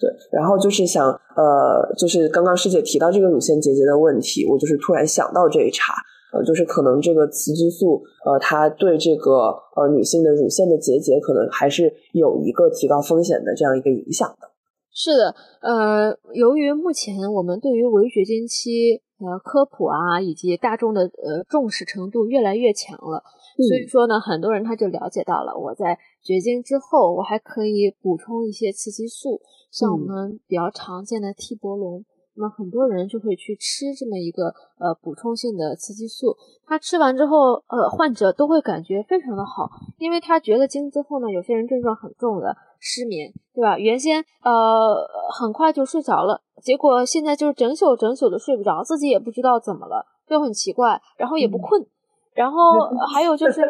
[0.00, 5.92] 对，然后就是想呃，就是刚刚师姐提到这个乳腺结节的问题，我就是突然想到这一茬，
[6.32, 14.50] 呃，就是可能这个雌激素呃，它对这个呃女性的乳腺的结节可能还是有一个提高风险的这样一个影响的。
[14.92, 23.22] 是的，呃，由于目前我们对于围绝经期呃科普啊，以及大众的呃重视程度越来越强了，
[23.68, 32.04] 所以说呢，很多人他就了解到了，我在绝经之后，我还可以补充一些雌激素，像我嗯们比较常见的替勃龙。
[32.36, 43.78] 那么很多人就会去吃这么一个呃补充性的雌激素，他吃完之后，呃，患者都会感觉非常的好，因为他绝了经之后呢，有些人症状很重的，失眠，对吧？
[43.78, 51.84] 原先呃很快就睡着了，结果现在就是整宿整宿的睡不着，自己也不知道怎么了，就很奇怪，然后也不困，
[52.34, 53.62] 然后还有就是。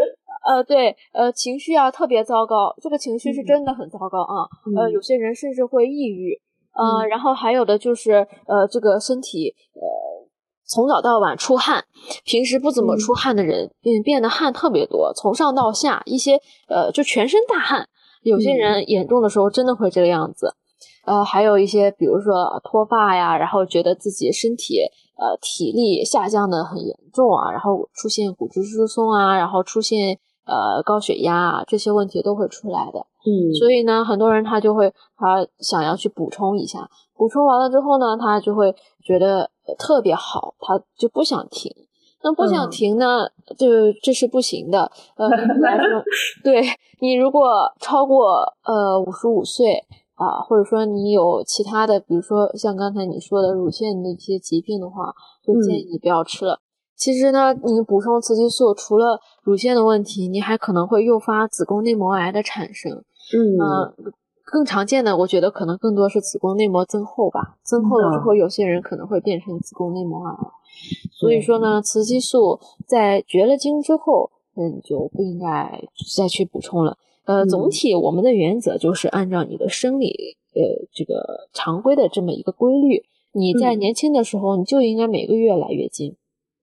[0.46, 4.46] 呃对呃情绪啊特别糟糕，这个情绪是真的很糟糕啊，
[4.76, 6.40] 呃有些人甚至会抑郁，
[6.76, 10.26] 呃然后还有的就是呃这个身体呃。
[10.68, 11.84] 从早到晚出汗，
[12.24, 17.88] 平时不怎么出汗的人嗯变得汗特别多，从上到下一些呃就全身大汗。
[18.22, 20.56] 有些人严重的时候真的会这个样子。
[21.04, 24.80] 呃，还有一些比如说脱发呀，然后觉得自己身体
[25.16, 33.00] 呃体力下降的很严重啊，然后出现骨质疏松啊，然后出现呃高血压啊，这些问题都会出来的。
[33.26, 38.74] 嗯，所以呢，很多人他就会他想要去补充一下，补充完了之后呢，他就会
[39.04, 39.50] 觉得。
[39.80, 41.74] 特别好，他就不想停。
[42.22, 43.26] 那不想停呢，
[43.58, 43.66] 就
[44.00, 44.88] 这是不行的。
[45.16, 46.00] 呃，来说，
[46.44, 46.62] 对
[47.00, 49.84] 你如果超过呃五十五岁
[50.14, 55.12] 啊，或者说你有其他的，比如说像刚才你说的乳腺的一些疾病的话，
[55.44, 56.60] 就建议你不要吃了。
[56.96, 62.92] 其实呢，你补充雌激素，除了乳腺的问题，你还可能会诱发子宫内膜癌的产生。
[62.92, 64.14] 嗯。
[64.48, 67.58] 更常见的，我觉得可能更多是子宫内膜增厚吧。
[67.64, 70.36] 增厚了之后，有些人可能会变成子宫内膜癌。
[71.10, 75.82] 所以说呢，雌激素在绝了经之后，嗯，就不应该
[76.16, 76.96] 再去补充了。
[77.24, 83.02] 呃，总体我们的原则就是按照你的生理，呃，这个常规的这么一个规律。
[83.32, 86.14] 你在年轻的时候，你就应该每个月来月经。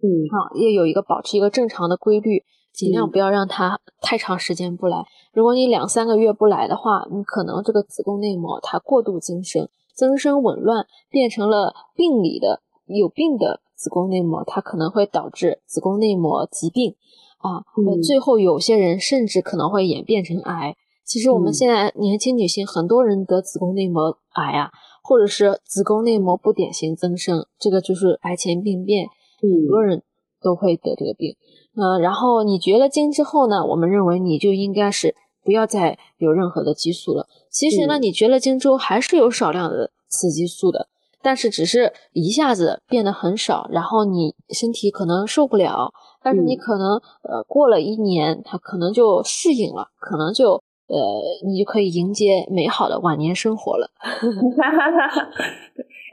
[0.03, 2.43] 嗯，好，也有一个保持一个正常的规律。
[2.73, 5.05] 尽量不要让它太长时间不来。
[5.31, 16.95] 如果你两三个月不来的话，你可能这个子宫内膜它过度增生，增生紊乱变成了病理的有病的子宫内膜，它可能会导致子宫内膜疾病
[17.37, 17.61] 啊。
[18.01, 20.75] 最后有些人甚至可能会演变成癌。
[21.05, 24.71] 其实我们现在年轻女性很多人得子宫内膜癌啊，
[25.03, 29.09] 或者是子宫内膜不典型增生，这个就是癌前病变，
[29.49, 30.03] 很多人
[30.41, 31.35] 都会得这个病。
[31.75, 37.27] 嗯，然后你绝了经之后呢，我们认为你就应该是不要再有任何的激素了。
[37.49, 40.87] 其实呢，你绝了经之后还是有少量的雌激素的，
[41.21, 45.91] 但是只是一下子变得很少，然后你身体可能受不了，
[46.21, 50.97] 但是你可能呃过了一年，它可能就适应了，可能就呃
[51.45, 53.89] 你就可以迎接美好的晚年生活了。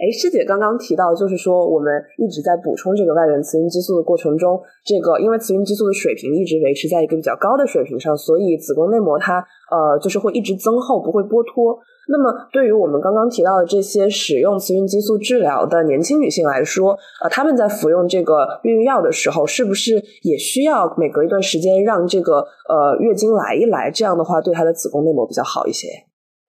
[0.01, 11.79] 哎，师姐刚刚提到，就是说我们一直在补充这个外源雌孕激素的过程中，这个因为雌孕激素的水平一直维持在一个比较高的水平上，所以子宫内膜它呃就是会一直增厚，不会剥脱。
[12.09, 22.39] 那么对于我们刚刚提到的这些使用雌孕激素治疗的年轻女性来说，呃，她们在服用这个避孕药的时候，是不是也需要每隔一段时间让这个
[22.69, 23.91] 呃月经来一来？
[23.91, 25.87] 这样的话，对她的子宫内膜比较好一些。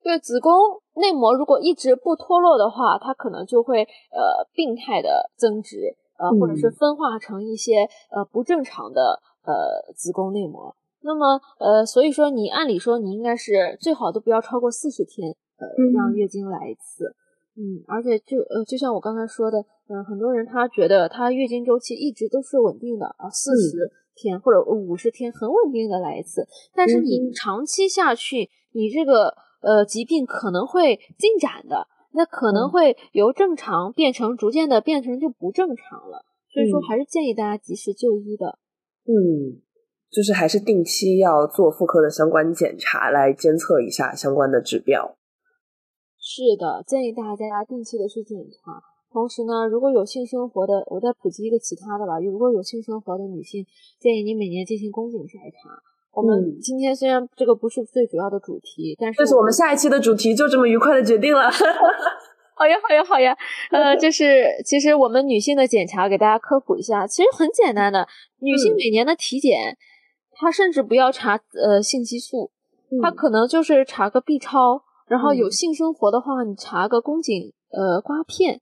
[0.03, 0.51] 对子宫
[0.95, 10.75] 内膜如果一直不脱落的话，它可能就会呃病态的增殖，呃或者是分化成一些呃不正常的呃子宫内膜。
[11.01, 17.15] 那么呃所以说你按理说你应该是最好都不要超过四十天呃让月经来一次，
[17.55, 29.33] 嗯而且就呃就像我刚才说的，嗯很多人他觉得他月经周期一直都是稳定的啊四十天或者五十天很稳定的来一次，但是你长期下去你这个。
[29.61, 38.59] 呃，疾病可能会进展的，那可能会由正常变成逐渐的变成就不正常了，所以说还是建议大家及时就医的。
[39.05, 39.61] 嗯，
[40.09, 45.15] 就是还是定期要做妇科的相关检查来监测一下相关的指标。
[46.19, 48.81] 是的，建议大家定期的去检查。
[49.11, 52.19] 同时呢，如果有性生活的，我再普及一个其他的吧。
[52.19, 53.65] 如果有性生活的女性，
[53.99, 55.81] 建议你每年进行宫颈筛查。
[56.13, 61.49] 我们今天虽然这个不是最主要的主题，但是这是我们下一期的主题，就这么愉快的决定了。
[62.53, 63.35] 好呀，好呀，好呀。
[63.71, 68.07] 呃，就是其实我们女性的检查，给大家科普一下，其实很简单的。
[68.39, 69.77] 女性每年的体检，
[70.33, 72.51] 她甚至不要查呃性激素，
[73.01, 78.59] 她可能就是查个 B 超，然后有性生活的话，你查个宫颈呃刮片，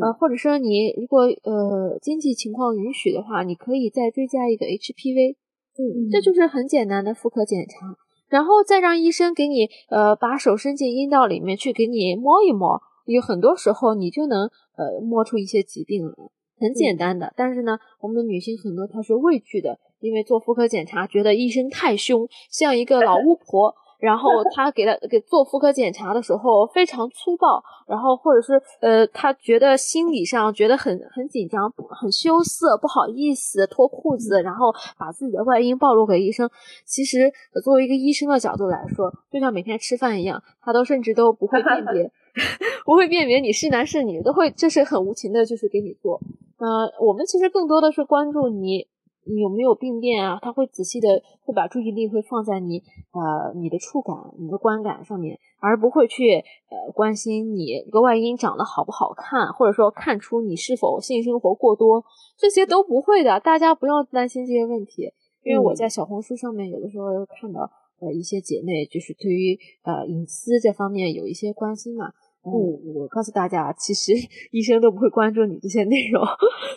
[0.00, 5.36] 呃，或者说你如果呃经济情况允许的话，你可以再追加一个 HPV。
[5.78, 7.86] 嗯，这就是很简单的妇科检查，
[8.28, 16.12] 然后再让医生给你呃把手伸进阴道里面去给你摸一摸，有很多时候你就能呃摸出一些疾病来，
[16.58, 17.32] 很简单的。
[17.36, 36.48] 但是呢，我们的女性很多她是畏惧的，因为做妇科检查觉得医生太凶，像一个老巫婆，然后 他给他给做妇科检查的时候非常粗暴，然后或者是呃，他觉得心理上觉得很很紧张、很羞涩、不好意思脱裤子，然后把自己的外阴暴露给医生。
[36.84, 37.32] 其实
[37.64, 42.10] 作为一个医生的角度来说，就像每天吃饭一样，他都甚至都不会辨别，
[42.84, 46.20] 不会辨别你是男是女，都会就是很无情的，就是给你做。
[46.58, 48.86] 呃，我们其实更多的是关注你。
[49.28, 50.38] 你有没有病变啊？
[50.40, 62.02] 他会仔细的，会把注意力会放在你呃你的触感、你的观感上面，而不会去呃关心你个外阴长得好不好看，或者说看出你是否性生活过多，
[62.38, 63.38] 这些都不会的。
[63.40, 65.12] 大家不要担心这些问题，
[65.44, 67.06] 因为我在小红书上面有的时候
[67.40, 67.70] 看到
[68.00, 72.12] 呃一些姐妹就是对于呃隐私这方面有一些关心嘛。
[72.48, 74.12] 嗯，我告诉大家，其实
[74.52, 76.22] 医生都不会关注你这些内容，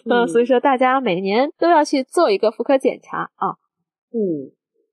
[0.10, 3.56] 嗯，所以说大家每年都要去做一个妇科检查啊。
[4.14, 4.52] 嗯，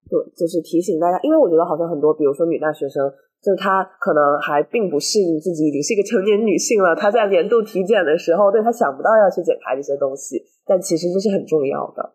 [0.08, 3.10] 对，就是提醒大家，因为我觉得好像很多，比如说女大学生，
[3.42, 12.14] 就是她可能还并不适应自己已经是一个成年女性了，她在年度体检的时候，对她想不到要去检查这些东西，但其实这是很重要的。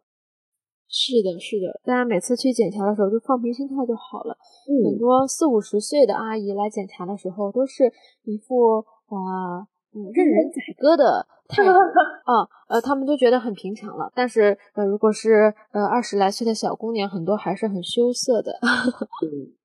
[0.93, 4.37] 是的，是的，大家每次去检查的时候就放平心态就好了。
[4.85, 7.91] 很多四五十岁的阿姨来检查的时候，都是
[8.25, 8.77] 一副
[9.09, 9.65] 啊，
[9.95, 14.11] 嗯，任人宰割的 态度啊，呃，他们都觉得很平常了。
[14.13, 18.53] 但是，呃，如果是呃二十来岁的小姑娘，很多还是很羞涩的。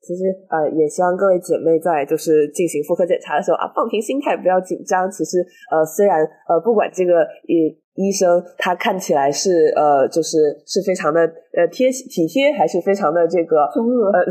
[0.00, 5.10] 其实呃，也希望各位姐妹在就是进行妇科检查的时候啊，放平心态，不要紧张。
[5.10, 11.20] 其实呃，虽然呃，不管这个医医生他看起来是呃，就是是非常的
[11.52, 14.24] 呃贴体贴，还是非常的这个呃，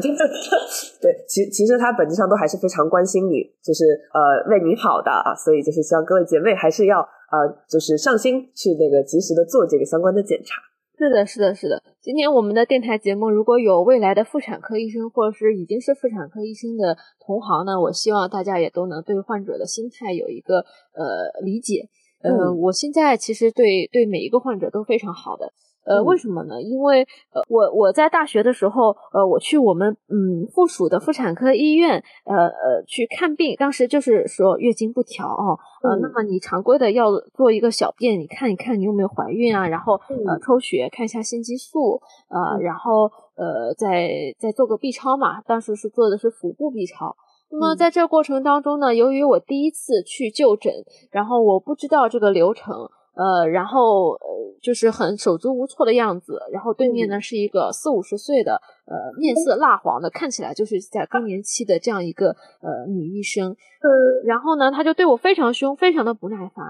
[1.01, 3.83] 对，其其实他本质上都还是非常关心你，就是
[4.15, 5.35] 呃为你好的啊。
[5.35, 10.66] 所以就是希望各位姐妹还是要呃，就是上心去那个及时的做这个相关的检查。
[10.97, 11.83] 是的，是的，是的。
[12.01, 20.57] 今天我们的电台节目，如果有未来的妇产科医生，或者是已经是妇产科医生的同行呢，我希望大家也都能对患者的心态有一个
[20.93, 21.87] 呃理解。
[22.23, 25.53] 呃，我现在其实对对每一个患者都非常好的。
[25.87, 26.61] 呃，为什么呢？
[26.61, 39.93] 因为呃，我我在大学的时候，呃，我去我们嗯附属的妇产科医院，呃呃去看病，当时就是说月经不调哦，呃，那么你常规的要做一个小便，你看一看你有没有怀孕啊，然后
[40.25, 47.15] 呃抽血看一下性激素，呃，然后呃再再做个 B 超嘛，当时是做的是腹部 B 超。
[47.49, 50.73] 那么在这过程当中呢，由于我第一次去就诊，
[51.11, 52.89] 然后我不知道这个流程。
[53.17, 54.27] 呃，然后呃，
[54.61, 56.39] 就是很手足无措的样子。
[56.53, 58.53] 然后对面呢是一个四五十岁的，
[58.85, 62.29] 呃，面色蜡黄的，看起来就是在更年期的这样一个
[62.61, 63.51] 呃女医生。
[63.51, 63.89] 嗯，
[64.25, 66.65] 然后呢，他就对我非常凶，非常的不耐烦。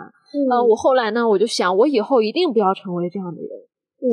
[0.49, 3.49] 呃，我后来呢，我就想，我以后一定不要成为这样的人。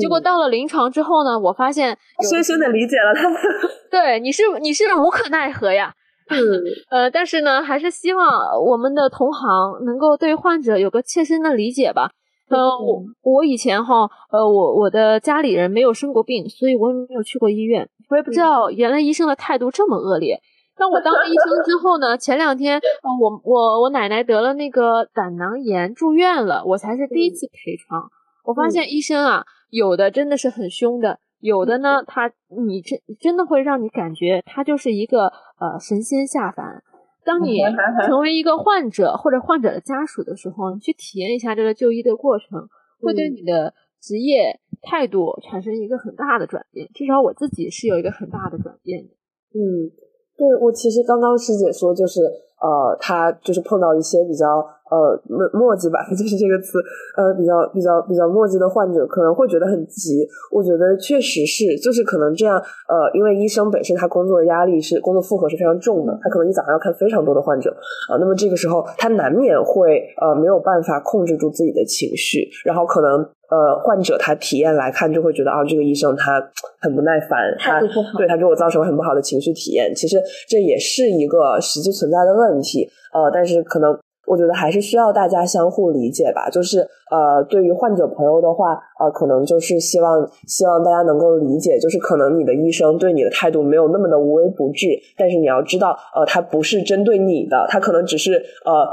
[0.01, 1.97] 结果到了临床之后呢，我发现
[2.29, 3.29] 深深的理解了他。
[3.91, 5.93] 对，你是你是无可奈何呀。
[6.31, 6.39] 嗯，
[6.91, 8.27] 呃，但是呢，还是希望
[8.65, 12.11] 我们的同行能够对患者有个切身的理解吧。
[12.49, 20.39] 呃，我我以前哈，呃，我我的家里人没有生过病，所以我也没有去过医院，我也不知道原来医生的态度这么恶劣。
[20.77, 28.11] 当我当了医生之后呢，前两天，呃，我我我奶奶得了那个胆囊炎住院了，我才是第一次陪床。
[28.45, 32.31] 我发现医生啊，有的真的是很凶的，有的呢，他
[32.67, 36.83] 你真真的会让你感觉他就是一个呃神仙下凡。
[37.25, 37.61] 当你
[38.07, 42.69] 成为一个患者或者患者的家属的时候，你去体验一下这个就医的过程，
[43.01, 46.89] 会对你的职业态度产生一个很大的转变。
[46.95, 49.11] 至少我自己是有一个很大的转变的。
[49.55, 49.91] 嗯，
[50.37, 52.21] 对我其实刚刚师姐说就是。
[52.61, 56.79] 呃，他就是碰到一些比较呃墨墨迹吧， 就是这个词，
[57.17, 60.27] 呃，比较比较比较墨迹的患者，可能会觉得很急。
[60.51, 67.71] 我觉得确实是，就是可能这样，呃，因为医生本身他工作压力是工作负荷是非常重的，他可能一早上要看非常多的患者
[68.11, 73.27] 啊，那么这个时候他难免会呃没有办法控制住自己的情绪，然后可能。
[73.51, 76.43] 呃，患者他体验来看就会觉得啊，这个医生他
[76.81, 77.79] 很不耐烦，他
[78.17, 79.95] 对他给我造成了很不好的情绪体验。
[79.95, 80.17] 其实
[80.49, 82.89] 这也是一个实际存在的问题。
[83.13, 86.49] 呃，但是可能我觉得还是需要大家相互理解吧。
[86.51, 86.81] 就是
[87.11, 98.35] 呃，对于患者朋友的话，呃，可能就是希望希望大家能够理解，就是可能你的医生对你的态度没有那么的无微不至，但是你要知道，呃，他不是针对你的，他可能只是
[98.65, 98.87] 呃。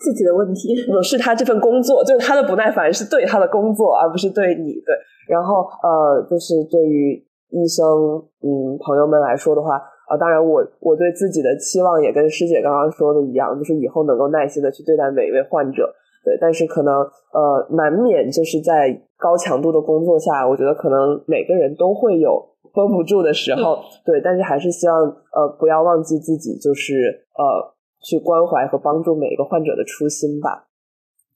[0.00, 4.74] 自己的问题，不是他这份工作，就是他的不耐烦是对他的工作，而不是对你。
[4.86, 4.94] 对，
[5.26, 7.20] 然后呃，就是对于
[7.50, 7.84] 医生
[8.40, 15.94] 嗯朋友们来说的话，啊，当然我我对自己的期望也跟师姐刚刚说的一样，就是以后能够耐心的去对待每一位患者。
[16.24, 16.94] 对，但是可能
[17.32, 22.44] 呃，难免就是在高强度的工作下，我觉得可能每个人都会有
[22.74, 23.78] 绷不住的时候。
[24.04, 30.68] 对，但是还是希望呃，不要忘记自己，就是呃，去关怀和帮助每一个患者的初心吧。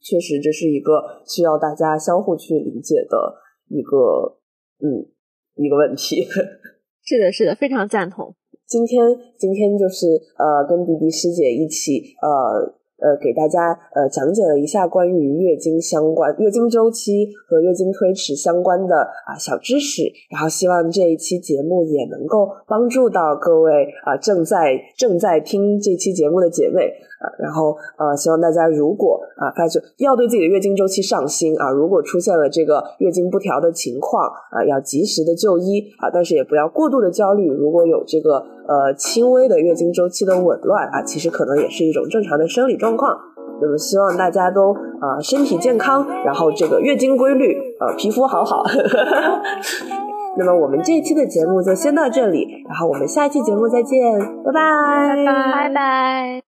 [0.01, 3.37] 确实，这是一个需要大家相互去理解的
[3.68, 4.37] 一个
[4.83, 5.07] 嗯
[5.55, 6.27] 一个问题。
[7.05, 8.35] 是的，是的，非常赞同。
[8.73, 9.05] 今天，
[9.37, 10.07] 今天就是
[10.39, 12.81] 呃，跟迪迪师姐一起呃。
[13.03, 18.95] 呃，给大家呃讲解了一下关于月经相关、月经周期和月经推迟相关的
[19.27, 26.93] 啊小知识，然后希望这一期节目也能够帮助到各位啊正在正在听这期节目的姐妹
[27.23, 42.93] 啊，然后呃希望大家如果啊发觉要对自己的月经周期上心啊，如果出现了这个月经不调的情况啊，要及时的就医啊，但是也不要过度的焦虑，如果有这个呃轻微的月经周期的紊乱啊，其实可能也是一种正常的生理状。
[42.95, 43.18] 况，
[43.62, 48.62] 那么希望大家都啊身体健康，然后这个月经规律，呃皮肤好好。
[50.37, 56.51] 那么我们这一期的节目就先到这里，然后我们下一期节目再见，拜拜，拜拜，拜拜。